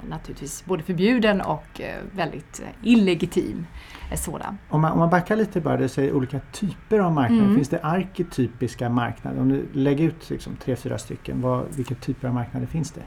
naturligtvis 0.09 0.65
både 0.65 0.83
förbjuden 0.83 1.41
och 1.41 1.81
eh, 1.81 1.95
väldigt 2.15 2.61
illegitim 2.83 3.65
sådan. 4.15 4.57
Om 4.69 4.81
man, 4.81 4.91
om 4.91 4.99
man 4.99 5.09
backar 5.09 5.35
lite 5.35 5.61
bara, 5.61 5.77
du 5.77 5.89
säger 5.89 6.13
olika 6.13 6.39
typer 6.51 6.99
av 6.99 7.13
marknader. 7.13 7.43
Mm. 7.43 7.55
Finns 7.55 7.69
det 7.69 7.79
arketypiska 7.79 8.89
marknader? 8.89 9.41
Om 9.41 9.49
du 9.49 9.67
lägger 9.73 10.05
ut 10.05 10.29
liksom 10.29 10.55
tre, 10.55 10.75
fyra 10.75 10.97
stycken, 10.97 11.41
vad, 11.41 11.65
vilka 11.75 11.95
typer 11.95 12.27
av 12.27 12.33
marknader 12.33 12.67
finns 12.67 12.91
det? 12.91 13.03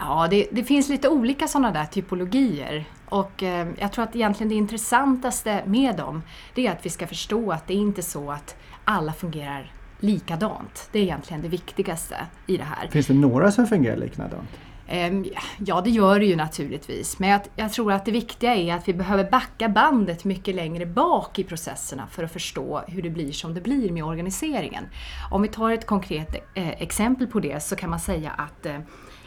Ja, 0.00 0.28
det, 0.30 0.48
det, 0.52 0.64
finns 0.64 0.88
lite 0.88 1.08
olika 1.08 1.48
sådana 1.48 1.70
där 1.70 1.84
typologier. 1.84 2.84
Och 3.08 3.42
eh, 3.42 3.68
jag 3.78 3.92
tror 3.92 4.04
att 4.04 4.16
egentligen 4.16 4.48
det 4.48 4.54
intressantaste 4.54 5.62
med 5.66 5.96
dem, 5.96 6.22
det 6.54 6.66
är 6.66 6.72
att 6.72 6.86
vi 6.86 6.90
ska 6.90 7.06
förstå 7.06 7.52
att 7.52 7.66
det 7.66 7.74
är 7.74 7.78
inte 7.78 8.02
så 8.02 8.30
att 8.30 8.56
alla 8.84 9.12
fungerar 9.12 9.72
likadant. 10.00 10.88
Det 10.92 10.98
är 10.98 11.02
egentligen 11.02 11.42
det 11.42 11.48
viktigaste 11.48 12.16
i 12.46 12.56
det 12.56 12.64
här. 12.64 12.88
Finns 12.88 13.06
det 13.06 13.14
några 13.14 13.52
som 13.52 13.66
fungerar 13.66 13.96
likadant? 13.96 14.48
Ehm, 14.88 15.24
ja, 15.58 15.80
det 15.80 15.90
gör 15.90 16.18
det 16.18 16.26
ju 16.26 16.36
naturligtvis. 16.36 17.18
Men 17.18 17.28
jag, 17.28 17.40
jag, 17.56 17.72
tror 17.72 17.92
att 17.92 18.04
det 18.04 18.10
viktiga 18.10 18.54
är 18.54 18.74
att 18.74 18.88
vi 18.88 18.94
behöver 18.94 19.30
backa 19.30 19.68
bandet 19.68 20.24
mycket 20.24 20.54
längre 20.54 20.86
bak 20.86 21.38
i 21.38 21.44
processerna 21.44 22.06
för 22.06 22.24
att 22.24 22.32
förstå 22.32 22.82
hur 22.86 23.02
det 23.02 23.10
blir 23.10 23.32
som 23.32 23.54
det 23.54 23.60
blir 23.60 23.90
med 23.92 24.04
organiseringen. 24.04 24.84
Om 25.30 25.42
vi 25.42 25.48
tar 25.48 25.70
ett 25.70 25.86
konkret 25.86 26.34
eh, 26.54 26.68
exempel 26.68 27.26
på 27.26 27.40
det 27.40 27.62
så 27.62 27.76
kan 27.76 27.90
man 27.90 28.00
säga 28.00 28.30
att 28.30 28.66
eh, 28.66 28.78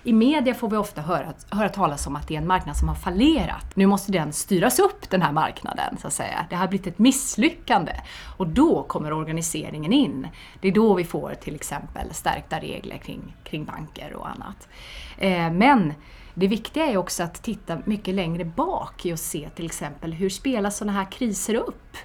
i 0.03 0.13
media 0.13 0.53
får 0.53 0.69
vi 0.69 0.77
ofta 0.77 1.01
höra, 1.01 1.33
höra 1.50 1.69
talas 1.69 2.07
om 2.07 2.15
att 2.15 2.27
det 2.27 2.36
är 2.36 2.38
en 2.38 2.48
marknad 2.48 2.77
som 2.77 2.88
har 2.88 2.95
fallerat. 2.95 3.75
Nu 3.75 3.86
måste 3.86 4.12
den 4.12 4.33
styras 4.33 4.79
upp, 4.79 5.10
den 5.10 5.22
här 5.22 5.31
marknaden, 5.31 5.98
så 5.98 6.07
att 6.07 6.13
säga. 6.13 6.45
Det 6.50 6.55
har 6.55 6.67
blivit 6.67 6.88
ett 6.88 7.00
misslyckande. 7.00 7.91
Och 8.38 8.48
då 8.48 8.83
kommer 8.83 9.13
organiseringen 9.13 9.93
in. 9.93 10.27
Det 10.62 10.67
är 10.67 10.72
då 10.72 10.93
vi 10.93 11.03
får 11.03 11.33
till 11.33 11.55
exempel 11.55 12.13
stärkta 12.13 12.60
regler 12.60 12.98
kring, 12.98 13.36
kring 13.43 13.65
banker 13.65 14.13
och 14.13 14.29
annat. 14.29 14.67
Eh, 15.17 15.51
men 15.51 15.93
det 16.33 16.48
viktiga 16.48 16.86
är 16.86 16.98
också 16.98 17.24
att 17.24 17.43
titta 17.43 17.77
mycket 17.86 18.15
längre 18.15 18.45
bak 18.45 19.05
i 19.05 19.13
och 19.13 19.19
se 19.19 19.50
till 19.50 19.65
exempel 19.65 20.13
hur 20.13 20.29
spelas 20.29 20.77
sådana 20.77 21.00
här 21.00 21.12
kriser 21.12 21.55
upp? 21.55 21.98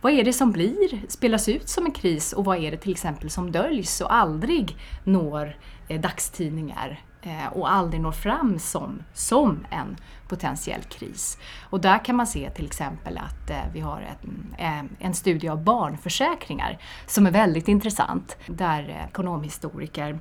Vad 0.00 0.12
är 0.12 0.24
det 0.24 0.32
som 0.32 0.52
blir, 0.52 1.02
spelas 1.08 1.48
ut 1.48 1.68
som 1.68 1.86
en 1.86 1.92
kris 1.92 2.32
och 2.32 2.44
vad 2.44 2.58
är 2.58 2.70
det 2.70 2.76
till 2.76 2.92
exempel 2.92 3.30
som 3.30 3.52
döljs 3.52 4.00
och 4.00 4.14
aldrig 4.14 4.76
når 5.04 5.56
eh, 5.88 6.00
dagstidningar 6.00 7.00
Eh, 7.26 7.46
och 7.52 7.72
aldrig 7.72 8.00
når 8.00 8.12
fram 8.12 8.58
som, 8.58 9.02
som 9.14 9.66
en 9.70 9.96
potentiell 10.28 10.82
kris. 10.82 11.38
Och 11.70 11.80
där 11.80 12.04
kan 12.04 12.16
man 12.16 12.26
se 12.26 12.50
till 12.50 12.66
exempel 12.66 13.18
att 13.18 13.50
eh, 13.50 13.72
vi 13.72 13.80
har 13.80 14.00
en, 14.00 14.54
eh, 14.58 15.06
en 15.06 15.14
studie 15.14 15.48
av 15.48 15.64
barnförsäkringar 15.64 16.78
som 17.06 17.26
är 17.26 17.30
väldigt 17.30 17.68
intressant 17.68 18.36
där 18.46 19.06
ekonomhistoriker 19.08 20.18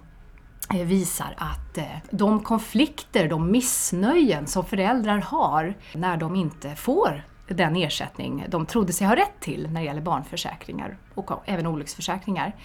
visar 0.86 1.36
att 1.38 1.78
de 2.12 2.40
konflikter, 2.40 3.30
de 3.30 3.52
missnöjen 3.52 4.48
som 4.48 4.66
föräldrar 4.66 5.18
har 5.18 5.74
när 5.94 6.18
de 6.18 6.36
inte 6.36 6.76
får 6.76 7.24
den 7.48 7.76
ersättning 7.76 8.46
de 8.50 8.66
trodde 8.66 8.94
sig 8.94 9.08
ha 9.08 9.16
rätt 9.16 9.40
till 9.40 9.70
när 9.72 9.82
det 9.82 9.86
gäller 9.86 10.02
barnförsäkringar 10.02 10.98
och 11.14 11.32
även 11.46 11.68
olycksförsäkringar. 11.68 12.56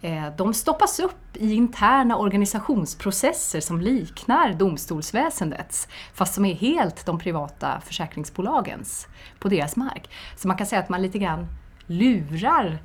Eh, 0.00 0.36
de 0.36 0.54
stoppas 0.54 1.00
upp 1.00 1.36
i 1.36 1.52
interna 1.52 2.16
organisationsprocesser 2.16 3.60
som 3.60 3.80
liknar 3.80 4.52
domstolsväsendets 4.52 5.88
fast 6.14 6.34
som 6.34 6.44
är 6.44 6.54
helt 6.54 7.06
de 7.06 7.18
privata 7.18 7.80
försäkringsbolagens 7.80 9.08
på 9.38 9.48
deras 9.48 9.76
mark. 9.76 10.10
Så 10.36 10.48
man 10.48 10.56
kan 10.56 10.66
säga 10.66 10.82
att 10.82 10.88
man 10.88 11.02
lite 11.02 11.18
grann 11.18 11.46
lurar 11.86 12.66
eh, 12.66 12.78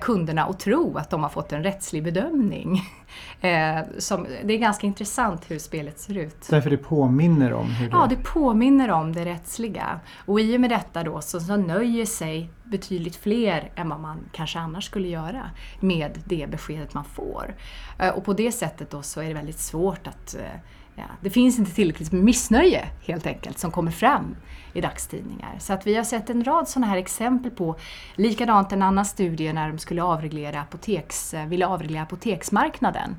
kunderna 0.00 0.44
att 0.44 0.60
tro 0.60 0.96
att 0.96 1.10
de 1.10 1.22
har 1.22 1.30
fått 1.30 1.52
en 1.52 1.62
rättslig 1.62 2.04
bedömning. 2.04 2.82
Eh, 3.40 3.80
som, 3.98 4.26
det 4.44 4.54
är 4.54 4.58
ganska 4.58 4.86
intressant 4.86 5.50
hur 5.50 5.58
spelet 5.58 5.98
ser 5.98 6.16
ut. 6.16 6.46
Därför 6.50 6.70
det 6.70 6.76
påminner 6.76 7.52
om 7.52 7.66
hur 7.66 7.90
det... 7.90 7.96
Ja, 7.96 8.06
det 8.10 8.16
påminner 8.16 8.90
om 8.90 9.12
det 9.12 9.24
rättsliga. 9.24 10.00
Och 10.26 10.40
i 10.40 10.56
och 10.56 10.60
med 10.60 10.70
detta 10.70 11.02
då 11.02 11.20
så, 11.20 11.40
så 11.40 11.56
nöjer 11.56 12.06
sig 12.06 12.50
betydligt 12.64 13.16
fler 13.16 13.70
än 13.74 13.88
vad 13.88 14.00
man 14.00 14.18
kanske 14.32 14.58
annars 14.58 14.84
skulle 14.84 15.08
göra 15.08 15.50
med 15.80 16.18
det 16.24 16.46
beskedet 16.50 16.94
man 16.94 17.04
får. 17.04 17.54
Eh, 17.98 18.08
och 18.08 18.24
på 18.24 18.32
det 18.32 18.52
sättet 18.52 18.90
då 18.90 19.02
så 19.02 19.20
är 19.20 19.28
det 19.28 19.34
väldigt 19.34 19.60
svårt 19.60 20.06
att 20.06 20.36
Ja, 20.98 21.04
det 21.20 21.30
finns 21.30 21.58
inte 21.58 21.74
tillräckligt 21.74 22.12
med 22.12 22.24
missnöje 22.24 22.88
helt 23.06 23.26
enkelt 23.26 23.58
som 23.58 23.70
kommer 23.70 23.90
fram 23.90 24.36
i 24.72 24.80
dagstidningar. 24.80 25.56
Så 25.58 25.72
att 25.72 25.86
vi 25.86 25.94
har 25.94 26.04
sett 26.04 26.30
en 26.30 26.44
rad 26.44 26.68
sådana 26.68 26.86
här 26.86 26.96
exempel 26.96 27.50
på 27.50 27.76
likadant 28.14 28.72
en 28.72 28.82
annan 28.82 29.04
studie 29.04 29.52
när 29.52 29.68
de 29.68 29.78
skulle 29.78 30.02
avreglera 30.02 30.60
apoteks, 30.60 31.34
eh, 31.34 31.46
ville 31.46 31.66
avreglera 31.66 32.02
apoteksmarknaden. 32.02 33.16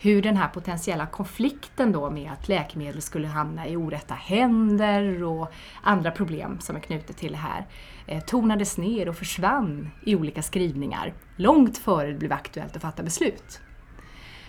Hur 0.00 0.22
den 0.22 0.36
här 0.36 0.48
potentiella 0.48 1.06
konflikten 1.06 1.92
då 1.92 2.10
med 2.10 2.32
att 2.32 2.48
läkemedel 2.48 3.02
skulle 3.02 3.28
hamna 3.28 3.68
i 3.68 3.76
orätta 3.76 4.14
händer 4.14 5.22
och 5.22 5.52
andra 5.82 6.10
problem 6.10 6.60
som 6.60 6.76
är 6.76 6.80
knutet 6.80 7.16
till 7.16 7.32
det 7.32 7.38
här 7.38 7.66
eh, 8.06 8.22
tonades 8.24 8.78
ner 8.78 9.08
och 9.08 9.16
försvann 9.16 9.90
i 10.02 10.16
olika 10.16 10.42
skrivningar 10.42 11.12
långt 11.36 11.78
före 11.78 12.12
det 12.12 12.18
blev 12.18 12.32
aktuellt 12.32 12.76
att 12.76 12.82
fatta 12.82 13.02
beslut. 13.02 13.60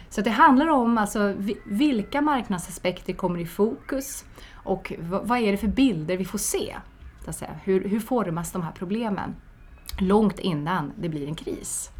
Så 0.09 0.21
det 0.21 0.29
handlar 0.29 0.67
om 0.67 0.97
alltså, 0.97 1.35
vilka 1.65 2.21
marknadsaspekter 2.21 3.13
kommer 3.13 3.39
i 3.39 3.45
fokus 3.45 4.25
och 4.53 4.93
vad 4.99 5.39
är 5.39 5.51
det 5.51 5.57
för 5.57 5.67
bilder 5.67 6.17
vi 6.17 6.25
får 6.25 6.37
se? 6.37 6.75
Så 7.23 7.29
att 7.29 7.35
säga. 7.35 7.51
Hur, 7.63 7.89
hur 7.89 7.99
formas 7.99 8.51
de 8.51 8.61
här 8.61 8.71
problemen 8.71 9.35
långt 9.99 10.39
innan 10.39 10.91
det 10.95 11.09
blir 11.09 11.27
en 11.27 11.35
kris? 11.35 11.91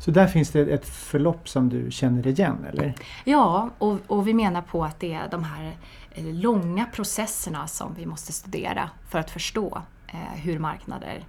Så 0.00 0.10
där 0.10 0.26
finns 0.26 0.50
det 0.50 0.60
ett 0.60 0.88
förlopp 0.88 1.48
som 1.48 1.68
du 1.68 1.90
känner 1.90 2.26
igen, 2.26 2.66
eller? 2.70 2.94
Ja, 3.24 3.70
och, 3.78 3.98
och 4.06 4.28
vi 4.28 4.34
menar 4.34 4.62
på 4.62 4.84
att 4.84 5.00
det 5.00 5.12
är 5.12 5.28
de 5.30 5.44
här 5.44 5.76
eh, 6.10 6.24
långa 6.24 6.86
processerna 6.86 7.66
som 7.66 7.94
vi 7.94 8.06
måste 8.06 8.32
studera 8.32 8.90
för 9.08 9.18
att 9.18 9.30
förstå 9.30 9.82
eh, 10.06 10.40
hur 10.42 10.58
marknader 10.58 11.24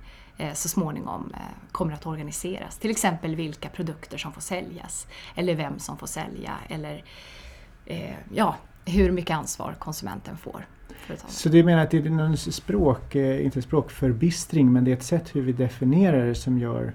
så 0.54 0.70
småningom 0.70 1.32
eh, 1.34 1.40
kommer 1.72 1.94
att 1.94 2.06
organiseras. 2.06 2.78
Till 2.78 2.92
exempel 2.92 3.36
vilka 3.36 3.70
produkter 3.70 4.18
som 4.18 4.34
får 4.34 4.42
säljas 4.42 5.08
eller 5.36 5.56
vem 5.56 5.80
som 5.80 5.98
får 5.98 6.08
sälja 6.08 6.54
eller 6.70 7.04
eh, 7.86 8.16
ja, 8.34 8.56
hur 8.86 9.12
mycket 9.12 9.38
ansvar 9.38 9.76
konsumenten 9.80 10.38
får. 10.38 10.68
Så 11.28 11.50
du 11.50 11.64
menar 11.64 11.84
att 11.84 11.92
det 11.92 11.98
är 11.98 12.10
någon 12.10 12.38
språk, 12.38 13.16
inte 13.16 13.62
språkförbistring, 13.62 14.74
men 14.74 14.84
det 14.84 14.92
är 14.92 14.96
ett 14.96 15.04
sätt 15.04 15.36
hur 15.36 15.42
vi 15.42 15.52
definierar 15.52 16.26
det 16.26 16.36
som 16.36 16.60
gör 16.60 16.94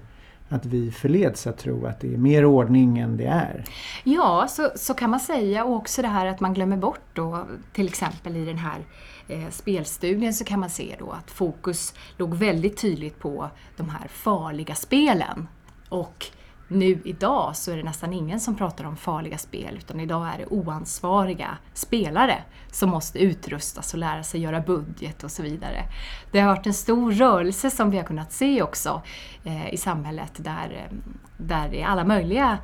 att 0.49 0.65
vi 0.65 0.91
förleds 0.91 1.47
att 1.47 1.57
tro 1.57 1.85
att 1.85 1.99
det 1.99 2.13
är 2.13 2.17
mer 2.17 2.45
ordning 2.45 2.99
än 2.99 3.17
det 3.17 3.25
är? 3.25 3.63
Ja, 4.03 4.47
så, 4.49 4.69
så 4.75 4.93
kan 4.93 5.09
man 5.09 5.19
säga 5.19 5.65
och 5.65 5.75
också 5.75 6.01
det 6.01 6.07
här 6.07 6.25
att 6.25 6.39
man 6.39 6.53
glömmer 6.53 6.77
bort 6.77 7.05
då 7.13 7.45
till 7.73 7.87
exempel 7.87 8.35
i 8.37 8.45
den 8.45 8.57
här 8.57 8.79
eh, 8.79 8.85
Eh, 9.27 9.49
spelstudien 9.49 10.33
så 10.33 10.45
kan 10.45 10.59
man 10.59 10.69
se 10.69 10.95
då 10.99 11.11
att 11.11 11.31
fokus 11.31 11.93
låg 12.17 12.33
väldigt 12.33 12.77
tydligt 12.77 13.19
på 13.19 13.49
de 13.77 13.89
här 13.89 14.07
farliga 14.07 14.75
spelen. 14.75 15.47
Och 15.89 16.25
nu 16.67 17.01
idag 17.03 17.55
så 17.55 17.71
är 17.71 17.77
det 17.77 17.83
nästan 17.83 18.13
ingen 18.13 18.39
som 18.39 18.55
pratar 18.55 18.85
om 18.85 18.97
farliga 18.97 19.37
spel 19.37 19.77
utan 19.77 19.99
idag 19.99 20.27
är 20.33 20.37
det 20.37 20.45
oansvariga 20.45 21.57
spelare 21.73 22.43
som 22.71 22.89
måste 22.89 23.19
utrustas 23.19 23.93
och 23.93 23.99
lära 23.99 24.23
sig 24.23 24.41
göra 24.41 24.59
budget 24.61 25.23
och 25.23 25.31
så 25.31 25.43
vidare. 25.43 25.83
Det 26.31 26.39
har 26.39 26.47
varit 26.47 26.67
en 26.67 26.73
stor 26.73 27.11
rörelse 27.11 27.71
som 27.71 27.91
vi 27.91 27.97
har 27.97 28.03
kunnat 28.03 28.31
se 28.31 28.61
också 28.61 29.01
eh, 29.43 29.73
i 29.73 29.77
samhället 29.77 30.31
där, 30.37 30.87
eh, 30.89 30.97
där 31.37 31.69
det 31.69 31.81
är 31.81 31.85
alla 31.85 32.03
möjliga 32.03 32.57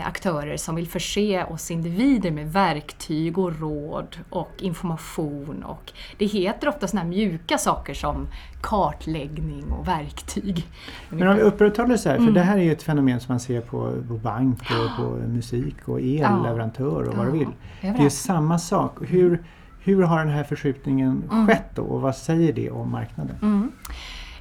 aktörer 0.00 0.56
som 0.56 0.74
vill 0.74 0.88
förse 0.88 1.44
oss 1.44 1.70
individer 1.70 2.30
med 2.30 2.52
verktyg 2.52 3.38
och 3.38 3.60
råd 3.60 4.16
och 4.30 4.52
information. 4.58 5.62
Och 5.62 5.92
det 6.18 6.26
heter 6.26 6.68
ofta 6.68 6.88
sådana 6.88 7.02
här 7.02 7.08
mjuka 7.08 7.58
saker 7.58 7.94
som 7.94 8.28
kartläggning 8.60 9.64
och 9.70 9.88
verktyg. 9.88 10.66
Men 11.08 11.28
om 11.28 11.36
vi 11.36 11.42
upprätthåller 11.42 11.96
så 11.96 12.08
här, 12.08 12.16
för 12.16 12.22
mm. 12.22 12.34
det 12.34 12.42
här 12.42 12.58
är 12.58 12.62
ju 12.62 12.72
ett 12.72 12.82
fenomen 12.82 13.20
som 13.20 13.32
man 13.32 13.40
ser 13.40 13.60
på, 13.60 13.92
på 14.08 14.14
bank 14.14 14.62
och 14.62 15.04
på 15.04 15.10
musik 15.10 15.88
och 15.88 16.00
elleverantör 16.00 17.08
och 17.08 17.14
vad 17.14 17.26
du 17.26 17.32
vill. 17.32 17.48
Det 17.80 18.04
är 18.04 18.10
samma 18.10 18.58
sak. 18.58 18.98
Hur, 19.00 19.44
hur 19.80 20.02
har 20.02 20.18
den 20.18 20.34
här 20.34 20.44
förskjutningen 20.44 21.22
mm. 21.32 21.46
skett 21.46 21.70
då 21.74 21.82
och 21.82 22.00
vad 22.00 22.16
säger 22.16 22.52
det 22.52 22.70
om 22.70 22.90
marknaden? 22.90 23.36
Mm. 23.42 23.72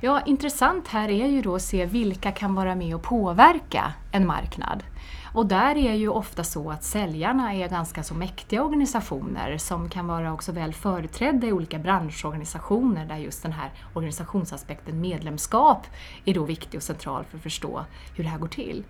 Ja, 0.03 0.21
intressant 0.25 0.87
här 0.87 1.09
är 1.09 1.27
ju 1.27 1.41
då 1.41 1.55
att 1.55 1.61
se 1.61 1.85
vilka 1.85 2.31
kan 2.31 2.55
vara 2.55 2.75
med 2.75 2.95
och 2.95 3.01
påverka 3.01 3.93
en 4.11 4.27
marknad. 4.27 4.83
Och 5.33 5.45
där 5.45 5.77
är 5.77 5.93
ju 5.93 6.09
ofta 6.09 6.43
så 6.43 6.71
att 6.71 6.83
säljarna 6.83 7.53
är 7.53 7.69
ganska 7.69 8.03
så 8.03 8.13
mäktiga 8.13 8.63
organisationer 8.63 9.57
som 9.57 9.89
kan 9.89 10.07
vara 10.07 10.33
också 10.33 10.51
väl 10.51 10.73
företrädda 10.73 11.47
i 11.47 11.51
olika 11.51 11.79
branschorganisationer 11.79 13.05
där 13.05 13.17
just 13.17 13.43
den 13.43 13.51
här 13.51 13.71
organisationsaspekten 13.93 15.01
medlemskap 15.01 15.87
är 16.25 16.33
då 16.33 16.43
viktig 16.43 16.77
och 16.77 16.83
central 16.83 17.23
för 17.23 17.37
att 17.37 17.43
förstå 17.43 17.85
hur 18.15 18.23
det 18.23 18.29
här 18.29 18.37
går 18.37 18.47
till. 18.47 18.83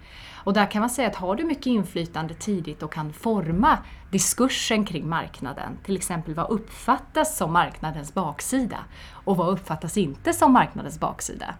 Och 0.43 0.53
där 0.53 0.71
kan 0.71 0.79
man 0.79 0.89
säga 0.89 1.07
att 1.07 1.15
har 1.15 1.35
du 1.35 1.43
mycket 1.43 1.65
inflytande 1.65 2.33
tidigt 2.33 2.83
och 2.83 2.93
kan 2.93 3.13
forma 3.13 3.77
diskursen 4.11 4.85
kring 4.85 5.09
marknaden, 5.09 5.77
till 5.83 5.95
exempel 5.95 6.33
vad 6.33 6.49
uppfattas 6.49 7.37
som 7.37 7.53
marknadens 7.53 8.13
baksida 8.13 8.79
och 9.11 9.37
vad 9.37 9.49
uppfattas 9.49 9.97
inte 9.97 10.33
som 10.33 10.53
marknadens 10.53 10.99
baksida? 10.99 11.55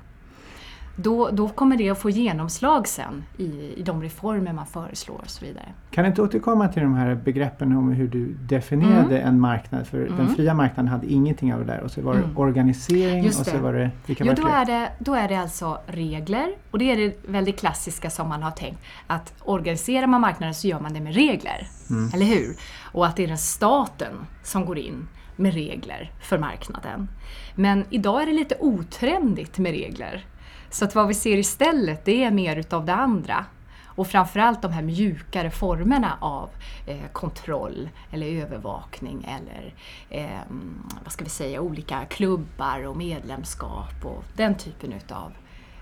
Då, 1.04 1.30
då 1.30 1.50
kommer 1.50 1.78
det 1.78 1.90
att 1.90 1.98
få 2.00 2.10
genomslag 2.10 2.88
sen 2.88 3.24
i, 3.38 3.44
i 3.78 3.84
de 3.86 4.04
reformer 4.04 4.54
man 4.54 4.66
föreslår 4.66 5.16
och 5.24 5.30
så 5.30 5.46
vidare. 5.46 5.66
Kan 5.92 6.04
du 6.04 6.08
inte 6.10 6.22
återkomma 6.22 6.68
till 6.68 6.82
de 6.84 6.94
här 6.94 7.16
begreppen 7.16 7.78
om 7.78 7.92
hur 7.92 8.08
du 8.08 8.26
definierade 8.34 9.18
Mm. 9.18 9.28
en 9.28 9.40
marknad? 9.40 9.88
För 9.88 9.98
Mm. 10.06 10.18
den 10.18 10.36
fria 10.36 10.54
marknaden 10.54 10.88
hade 10.88 11.08
ingenting 11.08 11.54
av 11.54 11.60
det 11.60 11.66
där 11.66 11.82
och 11.82 11.92
så 11.92 12.02
var 12.02 12.14
det 12.14 12.20
Mm. 12.24 12.38
organisering 12.38 13.24
Just 13.24 13.40
och 13.40 13.46
så 13.46 13.52
det. 13.56 13.62
var 13.62 13.74
det... 13.74 13.92
Vilka 14.06 14.24
Jo, 14.26 14.34
då 14.38 14.48
är, 14.48 14.66
det, 14.66 14.92
då 15.00 15.14
är 15.16 15.28
det 15.28 15.36
alltså 15.36 15.78
regler 15.88 16.48
och 16.72 16.80
det 16.80 16.92
är 16.92 16.98
det 16.98 17.16
väldigt 17.28 17.60
klassiska 17.60 18.10
som 18.10 18.30
man 18.30 18.44
har 18.44 18.52
tänkt 18.52 18.80
att 19.08 19.34
organiserar 19.42 20.08
man 20.08 20.22
marknaden 20.22 20.54
så 20.54 20.68
gör 20.68 20.80
man 20.80 20.94
det 20.94 21.02
med 21.02 21.14
regler. 21.16 21.68
Mm. 21.90 22.10
Eller 22.14 22.26
hur? 22.26 22.56
Och 22.92 23.06
att 23.08 23.16
det 23.16 23.24
är 23.24 23.28
den 23.28 23.38
staten 23.38 24.14
som 24.44 24.66
går 24.66 24.78
in 24.78 25.08
med 25.36 25.54
regler 25.54 26.12
för 26.22 26.38
marknaden. 26.38 27.10
Men 27.56 27.86
idag 27.90 28.22
är 28.22 28.26
det 28.26 28.32
lite 28.34 28.56
otrendigt 28.60 29.58
med 29.58 29.72
regler. 29.72 30.26
Så 30.72 30.86
att 30.86 30.96
vad 30.96 31.08
vi 31.08 31.14
ser 31.14 31.38
istället 31.38 32.06
det 32.06 32.24
är 32.24 32.32
mer 32.32 32.56
utav 32.56 32.86
det 32.86 32.94
andra. 32.94 33.46
Och 33.86 34.08
framförallt 34.08 34.62
de 34.62 34.72
här 34.72 34.82
mjukare 34.82 35.50
formerna 35.50 36.18
av 36.20 36.50
eh, 36.88 37.12
kontroll 37.12 37.90
eller 38.12 38.28
övervakning 38.28 39.28
eller 39.40 39.74
eh, 40.10 40.40
vad 41.04 41.12
ska 41.12 41.24
vi 41.24 41.30
säga, 41.30 41.62
olika 41.62 42.06
klubbar 42.06 42.88
och 42.88 42.98
medlemskap 42.98 44.06
och 44.06 44.24
den 44.36 44.56
typen 44.56 44.94
utav 44.94 45.32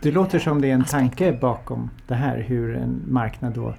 Det 0.01 0.12
låter 0.12 0.39
som 0.39 0.62
det 0.62 0.69
är 0.69 0.74
en 0.74 0.81
aspekter. 0.81 1.00
tanke 1.00 1.31
bakom 1.31 1.89
det 2.08 2.15
här 2.15 2.38
hur 2.38 2.75
en 2.75 3.01
marknad 3.08 3.53
då 3.53 3.75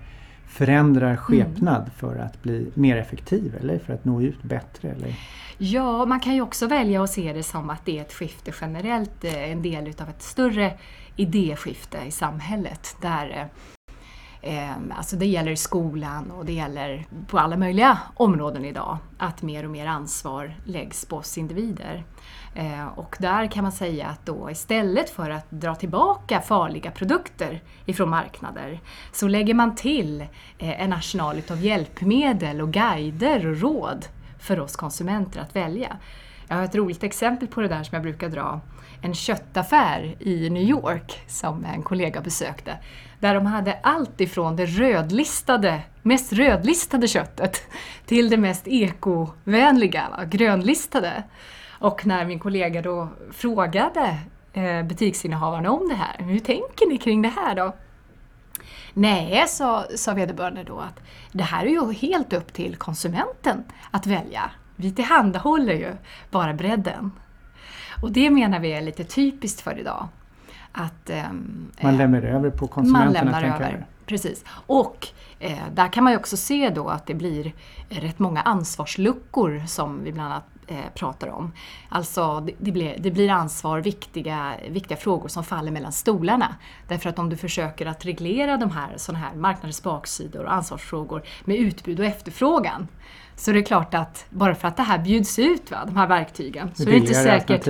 förändrar 0.51 1.17
skepnad 1.17 1.91
för 1.97 2.17
att 2.17 2.43
bli 2.43 2.71
mer 2.75 2.97
effektiv 2.97 3.57
eller 3.61 3.79
för 3.79 3.93
att 3.93 4.05
nå 4.05 4.23
ut 4.23 4.43
bättre. 4.43 4.89
Eller? 4.89 5.15
Ja, 5.59 6.05
man 6.05 6.21
kan 6.21 6.35
ju 6.35 6.43
också 6.43 6.67
välja 6.67 7.03
att 7.03 7.11
se 7.11 7.33
det 7.33 7.43
som 7.43 7.71
att 7.71 7.85
det 7.85 7.99
är 7.99 8.03
ett 8.03 8.13
skifte 8.13 8.53
generellt, 8.61 9.25
eh, 9.25 9.51
en 9.51 9.63
del 9.63 9.89
utav 9.89 10.09
ett 10.09 10.23
större 10.23 10.73
idéskifte 11.17 11.99
i 12.07 12.11
samhället. 12.11 12.97
Där, 13.03 13.49
eh, 14.43 14.71
alltså 14.97 15.17
det 15.17 15.27
gäller 15.27 15.55
skolan 15.55 16.31
och 16.31 16.45
det 16.45 16.53
gäller 16.53 17.07
på 17.27 17.39
alla 17.39 17.57
möjliga 17.57 17.99
områden 18.15 18.65
idag, 18.65 18.99
att 19.19 19.43
mer 19.43 19.65
och 19.65 19.71
mer 19.71 19.87
ansvar 19.87 20.55
läggs 20.65 21.05
på 21.05 21.17
oss 21.17 21.39
individer. 21.39 22.05
Eh, 22.55 22.87
och 22.87 23.17
där 23.19 23.47
kan 23.47 23.63
man 23.63 23.73
säga 23.73 24.07
att 24.07 24.27
då 24.27 24.51
istället 24.51 25.11
för 25.11 25.31
att 25.31 25.51
dra 25.51 25.75
tillbaka 25.75 26.41
farliga 26.41 26.91
produkter 26.91 27.63
ifrån 27.87 28.11
marknader 28.11 28.81
så 29.13 29.29
lägger 29.29 29.55
man 29.55 29.75
till 29.75 30.21
eh, 30.59 30.83
en 30.83 30.93
arsenal 30.93 31.39
utav 31.39 31.61
hjälpmedel 31.65 32.61
och 32.61 32.73
guider 32.73 33.47
och 33.47 33.61
råd 33.61 34.07
för 34.39 34.61
oss 34.61 34.77
konsumenter 34.77 35.41
att 35.41 35.57
välja. 35.57 35.97
Jag 36.49 36.57
har 36.57 36.65
ett 36.65 36.75
roligt 36.75 37.03
exempel 37.03 37.49
på 37.49 37.61
det 37.61 37.69
där 37.69 37.83
som 37.83 37.97
jag 37.97 38.03
brukar 38.03 38.29
dra. 38.29 38.61
En 39.03 39.15
köttaffär 39.15 40.17
i 40.21 40.51
New 40.51 40.63
York 40.63 41.21
som 41.27 41.65
en 41.65 41.83
kollega 41.83 42.21
besökte. 42.21 42.79
Där 43.21 43.35
de 43.35 43.47
hade 43.47 43.79
allt 43.83 44.21
ifrån 44.21 44.57
det 44.57 44.67
rödlistade, 44.67 45.81
mest 46.03 46.33
rödlistade 46.33 47.09
köttet 47.09 47.63
till 48.07 48.31
det 48.31 48.37
mest 48.37 48.69
ekovänliga, 48.69 50.09
grönlistade. 50.31 51.23
Och 51.81 52.07
när 52.07 52.25
min 52.25 52.39
kollega 52.39 52.83
då 52.83 53.09
frågade 53.33 54.19
eh, 54.53 54.83
butiksinnehavarna 54.83 55.71
om 55.71 55.89
det 55.89 55.95
här, 55.95 56.17
hur 56.19 56.39
tänker 56.39 56.89
ni 56.89 56.99
kring 56.99 57.23
det 57.23 57.29
här 57.29 57.55
då? 57.55 57.75
Nej, 58.95 59.45
sa, 59.49 59.85
sa 59.97 60.15
vederbörande 60.15 60.65
då, 60.65 60.79
att 60.79 61.01
det 61.33 61.43
här 61.43 61.65
är 61.67 61.71
ju 61.71 61.93
helt 61.93 62.33
upp 62.33 62.53
till 62.53 62.77
konsumenten 62.77 63.65
att 63.91 64.07
välja. 64.07 64.51
Vi 64.77 64.93
tillhandahåller 64.93 65.75
ju 65.75 65.93
bara 66.31 66.55
bredden. 66.55 67.13
Och 68.03 68.13
det 68.13 68.31
menar 68.31 68.61
vi 68.61 68.73
är 68.73 68.83
lite 68.83 69.05
typiskt 69.05 69.61
för 69.61 69.79
idag. 69.79 70.09
Att, 70.73 71.11
ehm, 71.11 71.71
Man 71.83 71.93
eh, 71.93 71.99
lämnar 71.99 72.23
över 72.23 72.51
på 72.51 72.65
man 72.65 72.69
konsumenterna. 72.69 73.13
lämnar 73.13 73.41
tänker 73.41 73.65
över. 73.65 73.87
Precis. 74.07 74.45
Och 74.67 75.09
eh, 75.39 75.59
där 75.75 75.89
kan 75.93 76.05
man 76.05 76.13
ju 76.13 76.19
också 76.19 76.37
se 76.37 76.71
då 76.71 76.89
att 76.89 77.07
det 77.07 77.15
blir 77.15 77.53
rätt 77.89 78.19
många 78.19 78.41
ansvarsluckor 78.41 79.63
som 79.67 80.05
vi 80.05 80.13
bland 80.13 80.33
annat 80.33 80.45
eh, 80.71 80.77
pratar 80.95 81.29
om. 81.29 81.53
Alltså 81.89 82.41
det, 82.41 82.53
det, 82.59 82.73
blir, 82.73 82.97
det 82.99 83.11
blir 83.11 83.31
ansvar, 83.31 83.81
viktiga, 83.81 84.55
viktiga 84.69 84.97
frågor 84.97 85.29
som 85.29 85.45
faller 85.45 85.71
mellan 85.71 85.93
stolarna. 85.93 86.55
Därför 86.89 87.11
att 87.11 87.19
om 87.19 87.31
du 87.31 87.37
försöker 87.37 87.87
att 87.87 88.05
reglera 88.05 88.57
de 88.57 88.71
här, 88.71 88.95
såna 88.97 89.19
här 89.19 89.35
marknadens 89.35 89.83
baksidor 89.83 90.45
och 90.45 90.53
ansvarsfrågor 90.53 91.23
med 91.45 91.57
utbud 91.57 92.01
och 92.01 92.07
efterfrågan 92.07 92.89
så 93.41 93.53
det 93.53 93.59
är 93.59 93.63
klart 93.63 93.95
att 93.95 94.27
bara 94.31 94.55
för 94.55 94.69
att 94.69 94.77
det 94.77 94.83
här 94.83 94.99
bjuds 94.99 95.39
ut, 95.39 95.71
va, 95.71 95.85
de 95.87 95.97
här 95.97 96.07
verktygen, 96.07 96.71
så 96.75 96.85
Det 96.85 96.91
är 96.91 96.97
inte 96.97 97.15
säkert. 97.15 97.67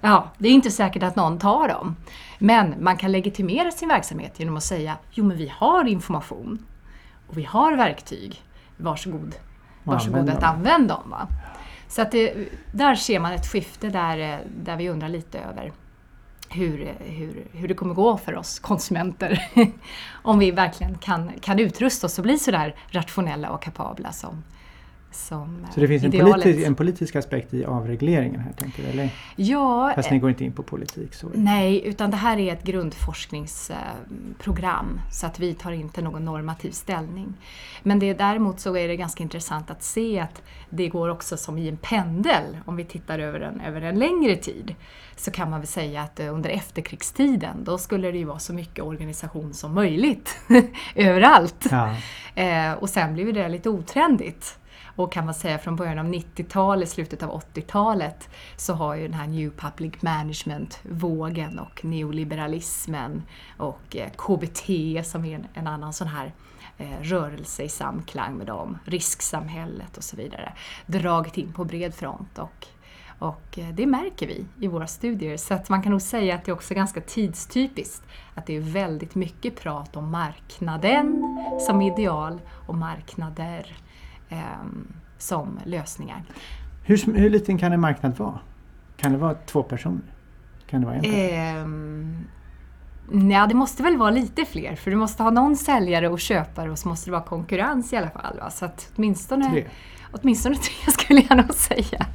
Ja, 0.00 0.30
det 0.38 0.48
är 0.48 0.52
inte 0.52 0.70
säkert 0.70 1.02
att 1.02 1.16
någon 1.16 1.38
tar 1.38 1.68
dem. 1.68 1.96
Men 2.38 2.74
man 2.80 2.96
kan 2.96 3.12
legitimera 3.12 3.70
sin 3.70 3.88
verksamhet 3.88 4.40
genom 4.40 4.56
att 4.56 4.62
säga 4.62 4.96
jo 5.10 5.24
men 5.24 5.36
vi 5.36 5.52
har 5.56 5.84
information 5.84 6.66
och 7.28 7.38
vi 7.38 7.44
har 7.44 7.76
verktyg. 7.76 8.42
Varsågod, 8.76 9.34
varsågod 9.84 10.18
använd 10.18 10.36
att 10.36 10.40
dem. 10.40 10.50
använda 10.50 10.94
dem. 10.94 11.10
Va? 11.10 11.28
Så 11.88 12.02
att 12.02 12.10
det, 12.10 12.34
där 12.72 12.94
ser 12.94 13.20
man 13.20 13.32
ett 13.32 13.46
skifte 13.46 13.88
där, 13.88 14.18
eh, 14.18 14.38
där 14.64 14.76
vi 14.76 14.88
undrar 14.88 15.08
lite 15.08 15.38
över 15.38 15.72
hur, 16.48 16.94
hur, 17.00 17.46
hur 17.52 17.68
det 17.68 17.74
kommer 17.74 17.94
gå 17.94 18.16
för 18.16 18.36
oss 18.36 18.58
konsumenter. 18.58 19.50
Om 20.22 20.38
vi 20.38 20.50
verkligen 20.50 20.98
kan, 20.98 21.32
kan 21.40 21.58
utrusta 21.58 22.06
oss 22.06 22.18
och 22.18 22.24
bli 22.24 22.38
så 22.38 22.50
där 22.50 22.74
rationella 22.88 23.50
och 23.50 23.62
kapabla 23.62 24.12
som, 24.12 24.42
som 25.14 25.66
Så 25.74 25.80
det 25.80 25.88
finns 25.88 26.04
en, 26.04 26.14
idealet. 26.14 26.46
politi- 26.46 26.66
en 26.66 26.74
politisk 26.74 27.16
aspekt 27.16 27.54
i 27.54 27.64
avregleringen 27.64 28.40
här 28.40 28.52
tänker 28.52 28.82
du? 28.82 28.88
Eller? 28.88 29.10
Ja, 29.36 29.92
Fast 29.94 30.10
ni 30.10 30.18
går 30.18 30.30
inte 30.30 30.44
in 30.44 30.52
på 30.52 30.62
politik 30.62 31.14
så. 31.14 31.26
Nej, 31.34 31.82
utan 31.86 32.10
det 32.10 32.16
här 32.16 32.38
är 32.38 32.52
ett 32.52 32.62
grundforskningsprogram 32.64 35.00
så 35.12 35.26
att 35.26 35.38
vi 35.38 35.54
tar 35.54 35.72
inte 35.72 36.02
någon 36.02 36.24
normativ 36.24 36.70
ställning. 36.70 37.34
Men 37.82 37.98
det, 37.98 38.14
däremot 38.14 38.60
så 38.60 38.76
är 38.76 38.88
det 38.88 38.96
ganska 38.96 39.22
intressant 39.22 39.70
att 39.70 39.82
se 39.82 40.20
att 40.20 40.42
det 40.70 40.88
går 40.88 41.08
också 41.08 41.36
som 41.36 41.58
i 41.58 41.68
en 41.68 41.76
pendel, 41.76 42.42
om 42.64 42.76
vi 42.76 42.84
tittar 42.84 43.18
över 43.18 43.40
en, 43.40 43.60
över 43.60 43.80
en 43.82 43.98
längre 43.98 44.36
tid, 44.36 44.74
så 45.16 45.30
kan 45.30 45.50
man 45.50 45.60
väl 45.60 45.66
säga 45.66 46.02
att 46.02 46.20
eh, 46.20 46.34
under 46.34 46.50
efterkrigstiden 46.50 47.64
då 47.64 47.78
skulle 47.78 48.10
det 48.10 48.18
ju 48.18 48.24
vara 48.24 48.38
så 48.38 48.52
mycket 48.52 48.84
organisation 48.84 49.54
som 49.54 49.74
möjligt 49.74 50.36
överallt. 50.94 51.66
Ja. 51.70 51.94
Eh, 52.34 52.72
och 52.72 52.88
sen 52.90 53.14
blev 53.14 53.34
det 53.34 53.48
lite 53.48 53.70
otrendigt. 53.70 54.58
Och 54.96 55.12
kan 55.12 55.24
man 55.24 55.34
säga 55.34 55.58
från 55.58 55.76
början 55.76 55.98
av 55.98 56.06
90-talet, 56.06 56.88
slutet 56.88 57.22
av 57.22 57.42
80-talet, 57.54 58.28
så 58.56 58.74
har 58.74 58.94
ju 58.94 59.02
den 59.02 59.14
här 59.14 59.26
New 59.26 59.50
Public 59.50 60.02
Management-vågen 60.02 61.58
och 61.58 61.84
neoliberalismen 61.84 63.22
och 63.56 63.96
eh, 63.96 64.10
KBT 64.10 64.66
som 65.06 65.24
är 65.24 65.48
en, 65.54 65.66
annan 65.66 65.92
sån 65.92 66.08
här 66.08 66.32
eh, 66.78 67.00
rörelse 67.00 67.62
i 67.62 67.68
samklang 67.68 68.34
med 68.34 68.46
dem, 68.46 68.78
risksamhället 68.84 69.96
och 69.96 70.04
så 70.04 70.16
vidare, 70.16 70.52
dragit 70.86 71.38
in 71.38 71.52
på 71.52 71.64
bred 71.64 71.94
front. 71.94 72.38
Och, 72.38 72.66
och 73.18 73.58
eh, 73.58 73.68
det 73.68 73.86
märker 73.86 74.26
vi 74.26 74.46
i 74.60 74.68
våra 74.68 74.86
studier. 74.86 75.36
Så 75.36 75.54
att 75.54 75.68
man 75.68 75.82
kan 75.82 75.92
nog 75.92 76.02
säga 76.02 76.34
att 76.34 76.44
det 76.44 76.50
är 76.50 76.54
också 76.54 76.74
ganska 76.74 77.00
tidstypiskt 77.00 78.02
att 78.34 78.46
det 78.46 78.56
är 78.56 78.60
väldigt 78.60 79.14
mycket 79.14 79.60
prat 79.60 79.96
om 79.96 80.10
marknaden 80.10 81.36
som 81.66 81.82
ideal 81.82 82.40
och 82.66 82.74
marknader 82.74 83.76
som 85.18 85.60
lösningar. 85.64 86.24
Hur, 86.82 87.14
hur 87.14 87.30
liten 87.30 87.58
kan 87.58 87.72
en 87.72 87.80
marknad 87.80 88.18
vara? 88.18 88.38
Kan 88.96 89.12
det 89.12 89.18
vara 89.18 89.34
två 89.34 89.62
personer? 89.62 90.14
Kan 90.66 90.80
det 90.80 90.86
vara 90.86 90.96
en 90.96 91.02
person? 91.02 91.20
Ehm, 91.20 92.24
Nej, 93.10 93.48
det 93.48 93.54
måste 93.54 93.82
väl 93.82 93.96
vara 93.96 94.10
lite 94.10 94.44
fler 94.44 94.76
för 94.76 94.90
du 94.90 94.96
måste 94.96 95.22
ha 95.22 95.30
någon 95.30 95.56
säljare 95.56 96.08
och 96.08 96.20
köpare 96.20 96.70
och 96.70 96.78
så 96.78 96.88
måste 96.88 97.06
det 97.06 97.12
vara 97.12 97.22
konkurrens 97.22 97.92
i 97.92 97.96
alla 97.96 98.10
fall. 98.10 98.38
Va? 98.38 98.50
Så 98.50 98.64
att 98.64 98.92
åtminstone 98.96 99.50
Tre. 99.50 99.64
Åtminstone 100.12 100.54
tre 100.54 100.92
skulle 100.92 101.26
jag 101.28 101.36
nog 101.36 101.54
säga. 101.54 102.06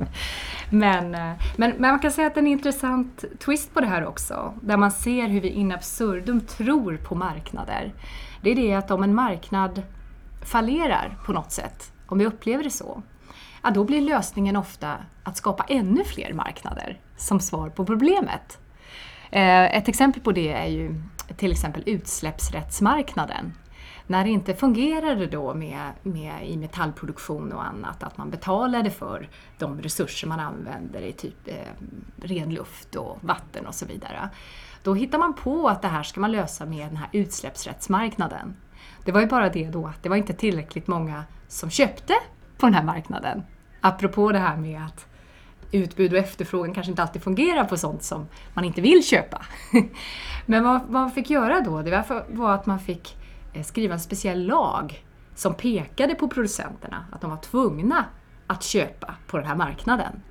Men, 0.69 1.12
men, 1.12 1.36
men 1.58 1.82
man 1.82 1.99
kan 1.99 2.12
säga 2.12 2.27
att 2.27 2.34
det 2.34 2.39
är 2.39 2.41
en 2.41 2.47
intressant 2.47 3.25
twist 3.45 3.73
på 3.73 3.82
det 3.82 3.88
här 3.88 4.05
också. 4.05 4.53
Där 4.62 4.77
man 4.77 4.91
ser 4.91 5.27
hur 5.27 5.41
vi 5.41 5.49
in 5.49 5.71
absurdum 5.71 6.41
tror 6.41 6.97
på 6.97 7.15
marknader. 7.15 7.93
Det 8.41 8.51
är 8.51 8.55
det 8.55 8.73
att 8.73 8.91
om 8.91 9.03
en 9.03 9.15
marknad 9.15 9.82
fallerar 10.41 11.17
på 11.25 11.34
något 11.34 11.51
sätt, 11.51 11.93
om 12.11 12.17
vi 12.17 12.25
upplever 12.25 12.63
det 12.63 12.69
så, 12.69 13.01
ja, 13.63 13.71
då 13.71 13.83
blir 13.83 14.01
lösningen 14.01 14.55
ofta 14.55 14.97
att 15.23 15.37
skapa 15.37 15.63
ännu 15.63 16.03
fler 16.03 16.33
marknader 16.33 16.99
som 17.17 17.39
svar 17.39 17.69
på 17.69 17.85
problemet. 17.85 18.59
Eh, 19.31 19.77
ett 19.77 19.87
exempel 19.87 20.21
på 20.21 20.31
det 20.31 20.51
är 20.51 20.67
ju 20.67 21.01
till 21.37 21.51
exempel 21.51 21.83
utsläppsrättsmarknaden. 21.85 23.53
När 24.07 24.23
det 24.23 24.29
inte 24.29 24.55
fungerade 24.55 25.27
då 25.27 25.53
med, 25.53 25.91
med, 26.03 26.49
i 26.49 26.57
metallproduktion 26.57 27.51
och 27.51 27.65
annat, 27.65 28.03
att 28.03 28.17
man 28.17 28.29
betalade 28.29 28.91
för 28.91 29.29
de 29.57 29.81
resurser 29.81 30.27
man 30.27 30.39
använder 30.39 31.01
i 31.01 31.11
typ 31.11 31.47
eh, 31.47 31.55
ren 32.21 32.53
luft 32.53 32.95
och 32.95 33.17
vatten 33.21 33.65
och 33.67 33.75
så 33.75 33.85
vidare. 33.85 34.29
Då 34.83 34.93
hittar 34.93 35.17
man 35.17 35.33
på 35.33 35.69
att 35.69 35.81
det 35.81 35.87
här 35.87 36.03
ska 36.03 36.19
man 36.19 36.31
lösa 36.31 36.65
med 36.65 36.87
den 36.87 36.97
här 36.97 37.09
utsläppsrättsmarknaden. 37.11 38.55
Det 39.09 39.13
var 39.13 39.21
ju 39.21 39.27
bara 39.27 39.49
det 39.49 39.69
då 39.69 39.87
att 39.87 40.03
det 40.03 40.09
var 40.09 40.15
inte 40.15 40.33
tillräckligt 40.33 40.87
många 40.87 41.23
som 41.47 41.69
köpte 41.69 42.13
på 42.57 42.65
den 42.65 42.73
här 42.73 42.83
marknaden. 42.83 43.43
Apropå 43.81 44.31
det 44.31 44.39
här 44.39 44.57
med 44.57 44.85
att 44.85 45.07
utbud 45.71 46.13
och 46.13 46.19
efterfrågan 46.19 46.73
kanske 46.73 46.89
inte 46.89 47.01
alltid 47.01 47.23
fungerar 47.23 47.63
på 47.63 47.77
sånt 47.77 48.03
som 48.03 48.27
man 48.53 48.65
inte 48.65 48.81
vill 48.81 49.03
köpa. 49.03 49.45
Men 50.45 50.63
vad, 50.63 50.89
man 50.89 51.11
fick 51.11 51.29
göra 51.29 51.61
då, 51.61 51.81
det 51.81 52.03
var 52.29 52.53
att 52.53 52.65
man 52.65 52.79
fick 52.79 53.17
eh, 53.53 53.63
skriva 53.63 53.93
en 53.93 53.99
speciell 53.99 54.47
lag 54.47 55.05
som 55.35 55.53
pekade 55.53 56.15
på 56.15 56.27
producenterna 56.27 57.05
att 57.11 57.21
de 57.21 57.29
var 57.29 57.37
tvungna 57.37 58.05
att 58.47 58.63
köpa 58.63 59.15
på 59.27 59.37
den 59.37 59.45
här 59.45 59.55
marknaden. 59.55 60.21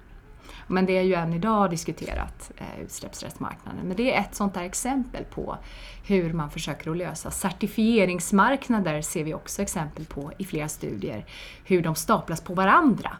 Men 0.69 0.87
det 0.87 0.99
är 0.99 1.03
ju 1.03 1.15
än 1.15 1.33
idag 1.33 1.71
diskuterat, 1.71 2.51
eh, 2.57 2.81
utsläppsrättsmarknaden. 2.85 3.81
Men 3.85 3.97
det 3.97 4.15
är 4.15 4.21
ett 4.21 4.35
sånt 4.35 4.55
där 4.55 4.63
exempel 4.63 5.25
på 5.25 5.59
hur 6.07 6.33
man 6.33 6.51
försöker 6.51 6.91
att 6.91 6.97
lösa. 6.97 7.31
Certifieringsmarknader 7.31 9.03
ser 9.03 9.25
vi 9.25 9.35
också 9.35 9.63
exempel 9.63 10.05
på 10.05 10.33
i 10.39 10.45
flera 10.45 10.69
studier, 10.69 11.27
hur 11.65 11.83
de 11.83 11.95
staplas 11.95 12.41
på 12.41 12.55
varandra. 12.55 13.17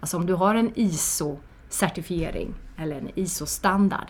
Alltså 0.00 0.16
om 0.16 0.26
du 0.26 0.34
har 0.34 0.54
en 0.54 0.74
ISO-certifiering 0.74 2.54
eller 2.76 2.96
en 2.96 3.10
ISO-standard 3.14 4.06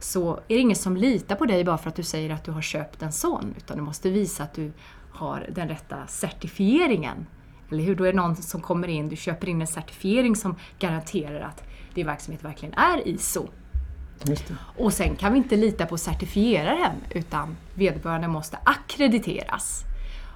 så 0.00 0.34
är 0.34 0.54
det 0.54 0.58
ingen 0.58 0.76
som 0.76 0.96
litar 0.96 1.36
på 1.36 1.46
dig 1.46 1.64
bara 1.64 1.78
för 1.78 1.88
att 1.88 1.96
du 1.96 2.02
säger 2.02 2.30
att 2.30 2.44
du 2.44 2.50
har 2.50 2.62
köpt 2.62 3.02
en 3.02 3.12
sån, 3.12 3.54
utan 3.56 3.76
du 3.76 3.82
måste 3.82 4.10
visa 4.10 4.42
att 4.42 4.54
du 4.54 4.72
har 5.12 5.46
den 5.54 5.68
rätta 5.68 6.06
certifieringen. 6.06 7.26
Eller 7.70 7.84
hur? 7.84 7.96
Då 7.96 8.04
är 8.04 8.12
det 8.12 8.16
någon 8.16 8.36
som 8.36 8.60
kommer 8.60 8.88
in, 8.88 9.08
du 9.08 9.16
köper 9.16 9.48
in 9.48 9.60
en 9.60 9.66
certifiering 9.66 10.36
som 10.36 10.56
garanterar 10.78 11.40
att 11.40 11.67
din 11.94 12.06
verksamhet 12.06 12.44
verkligen 12.44 12.74
är 12.74 13.08
ISO. 13.08 13.48
Och 14.76 14.92
sen 14.92 15.16
kan 15.16 15.32
vi 15.32 15.38
inte 15.38 15.56
lita 15.56 15.86
på 15.86 15.98
certifieraren 15.98 16.96
utan 17.10 17.56
vederbörande 17.74 18.28
måste 18.28 18.58
akkrediteras. 18.64 19.84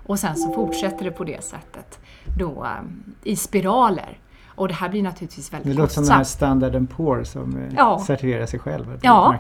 Och 0.07 0.19
sen 0.19 0.37
så 0.37 0.53
fortsätter 0.53 1.05
det 1.05 1.11
på 1.11 1.25
det 1.25 1.45
sättet 1.45 1.99
då, 2.39 2.67
um, 2.81 3.15
i 3.23 3.37
spiraler. 3.37 4.19
Och 4.47 4.69
det 4.69 4.75
här 4.75 4.89
blir 4.89 5.03
naturligtvis 5.03 5.53
väldigt 5.53 5.77
Det 5.77 5.83
låter 5.83 5.95
som 5.95 6.05
den 6.05 6.13
här 6.13 6.25
standarden 6.25 6.87
Poor 6.87 7.25
som 7.25 7.57
eh, 7.57 7.75
ja. 7.77 8.03
certifierar 8.07 8.47
sig 8.47 8.61
själv. 8.61 9.01
Ja. 9.03 9.39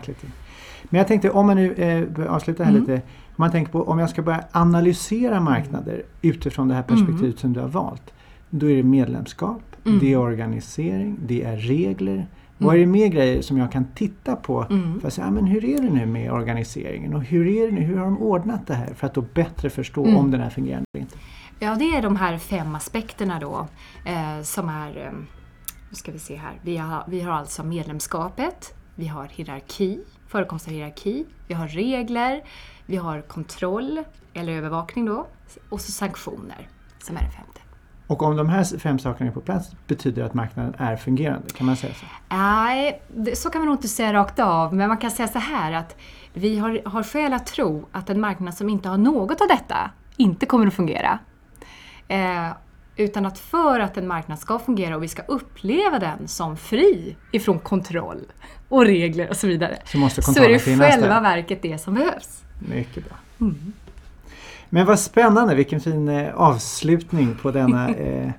Men 0.82 0.98
jag 0.98 1.08
tänkte, 1.08 1.30
om 1.30 1.46
man 1.46 1.56
nu 1.56 1.72
eh, 1.72 2.32
avslutar 2.34 2.64
här 2.64 2.70
mm. 2.70 2.82
lite. 2.82 3.02
Om 3.28 3.36
man 3.36 3.50
tänker 3.50 3.72
på 3.72 3.82
om 3.82 3.98
jag 3.98 4.10
ska 4.10 4.22
börja 4.22 4.44
analysera 4.52 5.40
marknader 5.40 5.92
mm. 5.92 6.06
utifrån 6.22 6.68
det 6.68 6.74
här 6.74 6.82
perspektivet 6.82 7.22
mm. 7.22 7.36
som 7.36 7.52
du 7.52 7.60
har 7.60 7.68
valt. 7.68 8.12
Då 8.54 8.70
är 8.70 8.76
det 8.76 8.82
medlemskap, 8.82 9.62
mm. 9.84 9.98
det 9.98 10.12
är 10.12 10.16
organisering, 10.16 11.18
det 11.26 11.42
är 11.42 11.56
regler. 11.56 12.14
Mm. 12.14 12.26
Vad 12.58 12.74
är 12.74 12.78
det 12.78 12.86
mer 12.86 13.08
grejer 13.08 13.42
som 13.42 13.58
jag 13.58 13.72
kan 13.72 13.84
titta 13.94 14.36
på 14.36 14.66
mm. 14.70 15.00
för 15.00 15.08
att 15.08 15.14
säga, 15.14 15.30
men 15.30 15.46
hur 15.46 15.64
är 15.64 15.82
det 15.82 15.90
nu 15.90 16.06
med 16.06 16.32
organiseringen 16.32 17.14
och 17.14 17.22
hur, 17.22 17.46
är 17.46 17.66
det 17.66 17.72
nu, 17.72 17.80
hur 17.80 17.96
har 17.96 18.04
de 18.04 18.18
ordnat 18.18 18.66
det 18.66 18.74
här 18.74 18.94
för 18.94 19.06
att 19.06 19.14
då 19.14 19.20
bättre 19.20 19.70
förstå 19.70 20.04
mm. 20.04 20.16
om 20.16 20.30
den 20.30 20.40
här 20.40 20.50
fungerar 20.50 20.82
eller 20.94 21.02
inte? 21.02 21.16
Ja, 21.58 21.74
det 21.74 21.84
är 21.84 22.02
de 22.02 22.16
här 22.16 22.38
fem 22.38 22.74
aspekterna 22.74 23.40
då 23.40 23.66
eh, 24.04 24.42
som 24.42 24.68
är, 24.68 25.06
eh, 25.06 25.12
nu 25.88 25.94
ska 25.94 26.12
vi 26.12 26.18
se 26.18 26.36
här, 26.36 26.52
vi 26.62 26.76
har, 26.76 27.04
vi 27.08 27.20
har 27.20 27.32
alltså 27.32 27.64
medlemskapet, 27.64 28.74
vi 28.94 29.06
har 29.06 29.26
hierarki, 29.26 30.00
förekomst 30.28 30.68
av 30.68 30.72
hierarki, 30.72 31.24
vi 31.48 31.54
har 31.54 31.68
regler, 31.68 32.42
vi 32.86 32.96
har 32.96 33.20
kontroll 33.20 34.02
eller 34.34 34.52
övervakning 34.52 35.04
då 35.04 35.26
och 35.68 35.80
så 35.80 35.92
sanktioner 35.92 36.68
som 36.98 37.16
är 37.16 37.20
det 37.20 37.30
femte. 37.30 37.60
Och 38.06 38.22
om 38.22 38.36
de 38.36 38.48
här 38.48 38.78
fem 38.78 38.98
sakerna 38.98 39.30
är 39.30 39.34
på 39.34 39.40
plats 39.40 39.70
betyder 39.86 40.22
det 40.22 40.28
att 40.28 40.34
marknaden 40.34 40.74
är 40.78 40.96
fungerande, 40.96 41.48
kan 41.48 41.66
man 41.66 41.76
säga 41.76 41.94
så? 41.94 42.06
Nej, 42.28 43.02
så 43.34 43.50
kan 43.50 43.60
man 43.60 43.66
nog 43.66 43.76
inte 43.76 43.88
säga 43.88 44.12
rakt 44.12 44.38
av, 44.38 44.74
men 44.74 44.88
man 44.88 44.96
kan 44.96 45.10
säga 45.10 45.28
så 45.28 45.38
här 45.38 45.72
att 45.72 45.96
vi 46.32 46.58
har, 46.58 46.80
har 46.84 47.02
skäl 47.02 47.32
att 47.32 47.46
tro 47.46 47.88
att 47.92 48.10
en 48.10 48.20
marknad 48.20 48.54
som 48.54 48.68
inte 48.68 48.88
har 48.88 48.98
något 48.98 49.40
av 49.40 49.48
detta 49.48 49.90
inte 50.16 50.46
kommer 50.46 50.66
att 50.66 50.74
fungera. 50.74 51.18
Eh, 52.08 52.48
utan 52.96 53.26
att 53.26 53.38
för 53.38 53.80
att 53.80 53.96
en 53.96 54.06
marknad 54.06 54.38
ska 54.38 54.58
fungera 54.58 54.96
och 54.96 55.02
vi 55.02 55.08
ska 55.08 55.22
uppleva 55.22 55.98
den 55.98 56.28
som 56.28 56.56
fri 56.56 57.16
ifrån 57.32 57.58
kontroll 57.58 58.20
och 58.68 58.84
regler 58.84 59.28
och 59.28 59.36
så 59.36 59.46
vidare, 59.46 59.78
så, 59.84 59.98
måste 59.98 60.22
så 60.22 60.42
är 60.42 60.48
det 60.48 60.58
själva 60.58 61.14
där. 61.14 61.20
verket 61.20 61.62
det 61.62 61.78
som 61.78 61.94
behövs. 61.94 62.44
Mycket 62.58 63.04
bra. 63.04 63.16
Mm. 63.40 63.72
Men 64.74 64.86
vad 64.86 64.98
spännande, 64.98 65.54
vilken 65.54 65.80
fin 65.80 66.08
eh, 66.08 66.34
avslutning 66.34 67.34
på 67.42 67.50
denna 67.50 67.88
eh, 67.94 68.30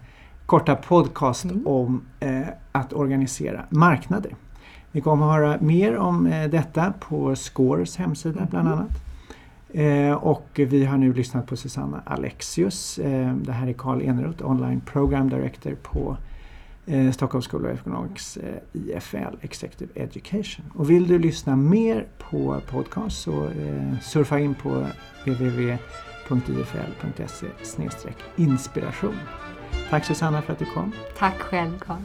korta 0.46 0.76
podcast 0.76 1.46
mm. 1.46 1.68
om 1.68 2.02
eh, 2.20 2.42
att 2.72 2.94
organisera 2.94 3.66
marknader. 3.70 4.36
Vi 4.92 5.02
kommer 5.02 5.26
att 5.26 5.32
höra 5.32 5.58
mer 5.62 5.98
om 5.98 6.28
eh, 6.28 6.50
detta 6.50 6.94
på 7.00 7.36
Scores 7.36 7.98
hemsida 7.98 8.40
mm. 8.40 8.50
bland 8.50 8.68
annat. 8.68 8.90
Eh, 9.74 10.14
och 10.14 10.50
vi 10.54 10.86
har 10.86 10.98
nu 10.98 11.14
lyssnat 11.14 11.48
på 11.48 11.56
Susanna 11.58 12.02
Alexius. 12.06 13.00
Eh, 13.00 13.34
det 13.36 13.52
här 13.52 13.68
är 13.68 13.74
Karl 13.74 14.02
Eneroth, 14.02 14.50
Online 14.50 14.82
Program 14.82 15.30
Director 15.30 15.76
på 15.84 16.18
eh, 16.86 17.12
Stockholms 17.12 17.48
School 17.48 17.66
of 17.66 17.80
Economics 17.80 18.38
eh, 18.38 18.56
IFL, 18.74 19.36
Executive 19.42 19.92
Education. 19.96 20.66
Och 20.76 20.90
vill 20.90 21.08
du 21.08 21.20
lyssna 21.20 21.56
mer 21.56 22.08
på 22.18 22.62
podcast 22.70 23.22
så 23.22 23.44
eh, 23.44 24.00
surfa 24.02 24.40
in 24.40 24.56
på 24.56 24.86
www.ifl.se 26.30 27.48
inspiration. 28.36 29.20
Tack 29.90 30.06
Susanna 30.06 30.42
för 30.42 30.54
att 30.54 30.60
du 30.60 30.66
kom. 30.66 30.92
Tack 31.18 31.40
själv 31.40 31.80
Carl. 31.80 32.02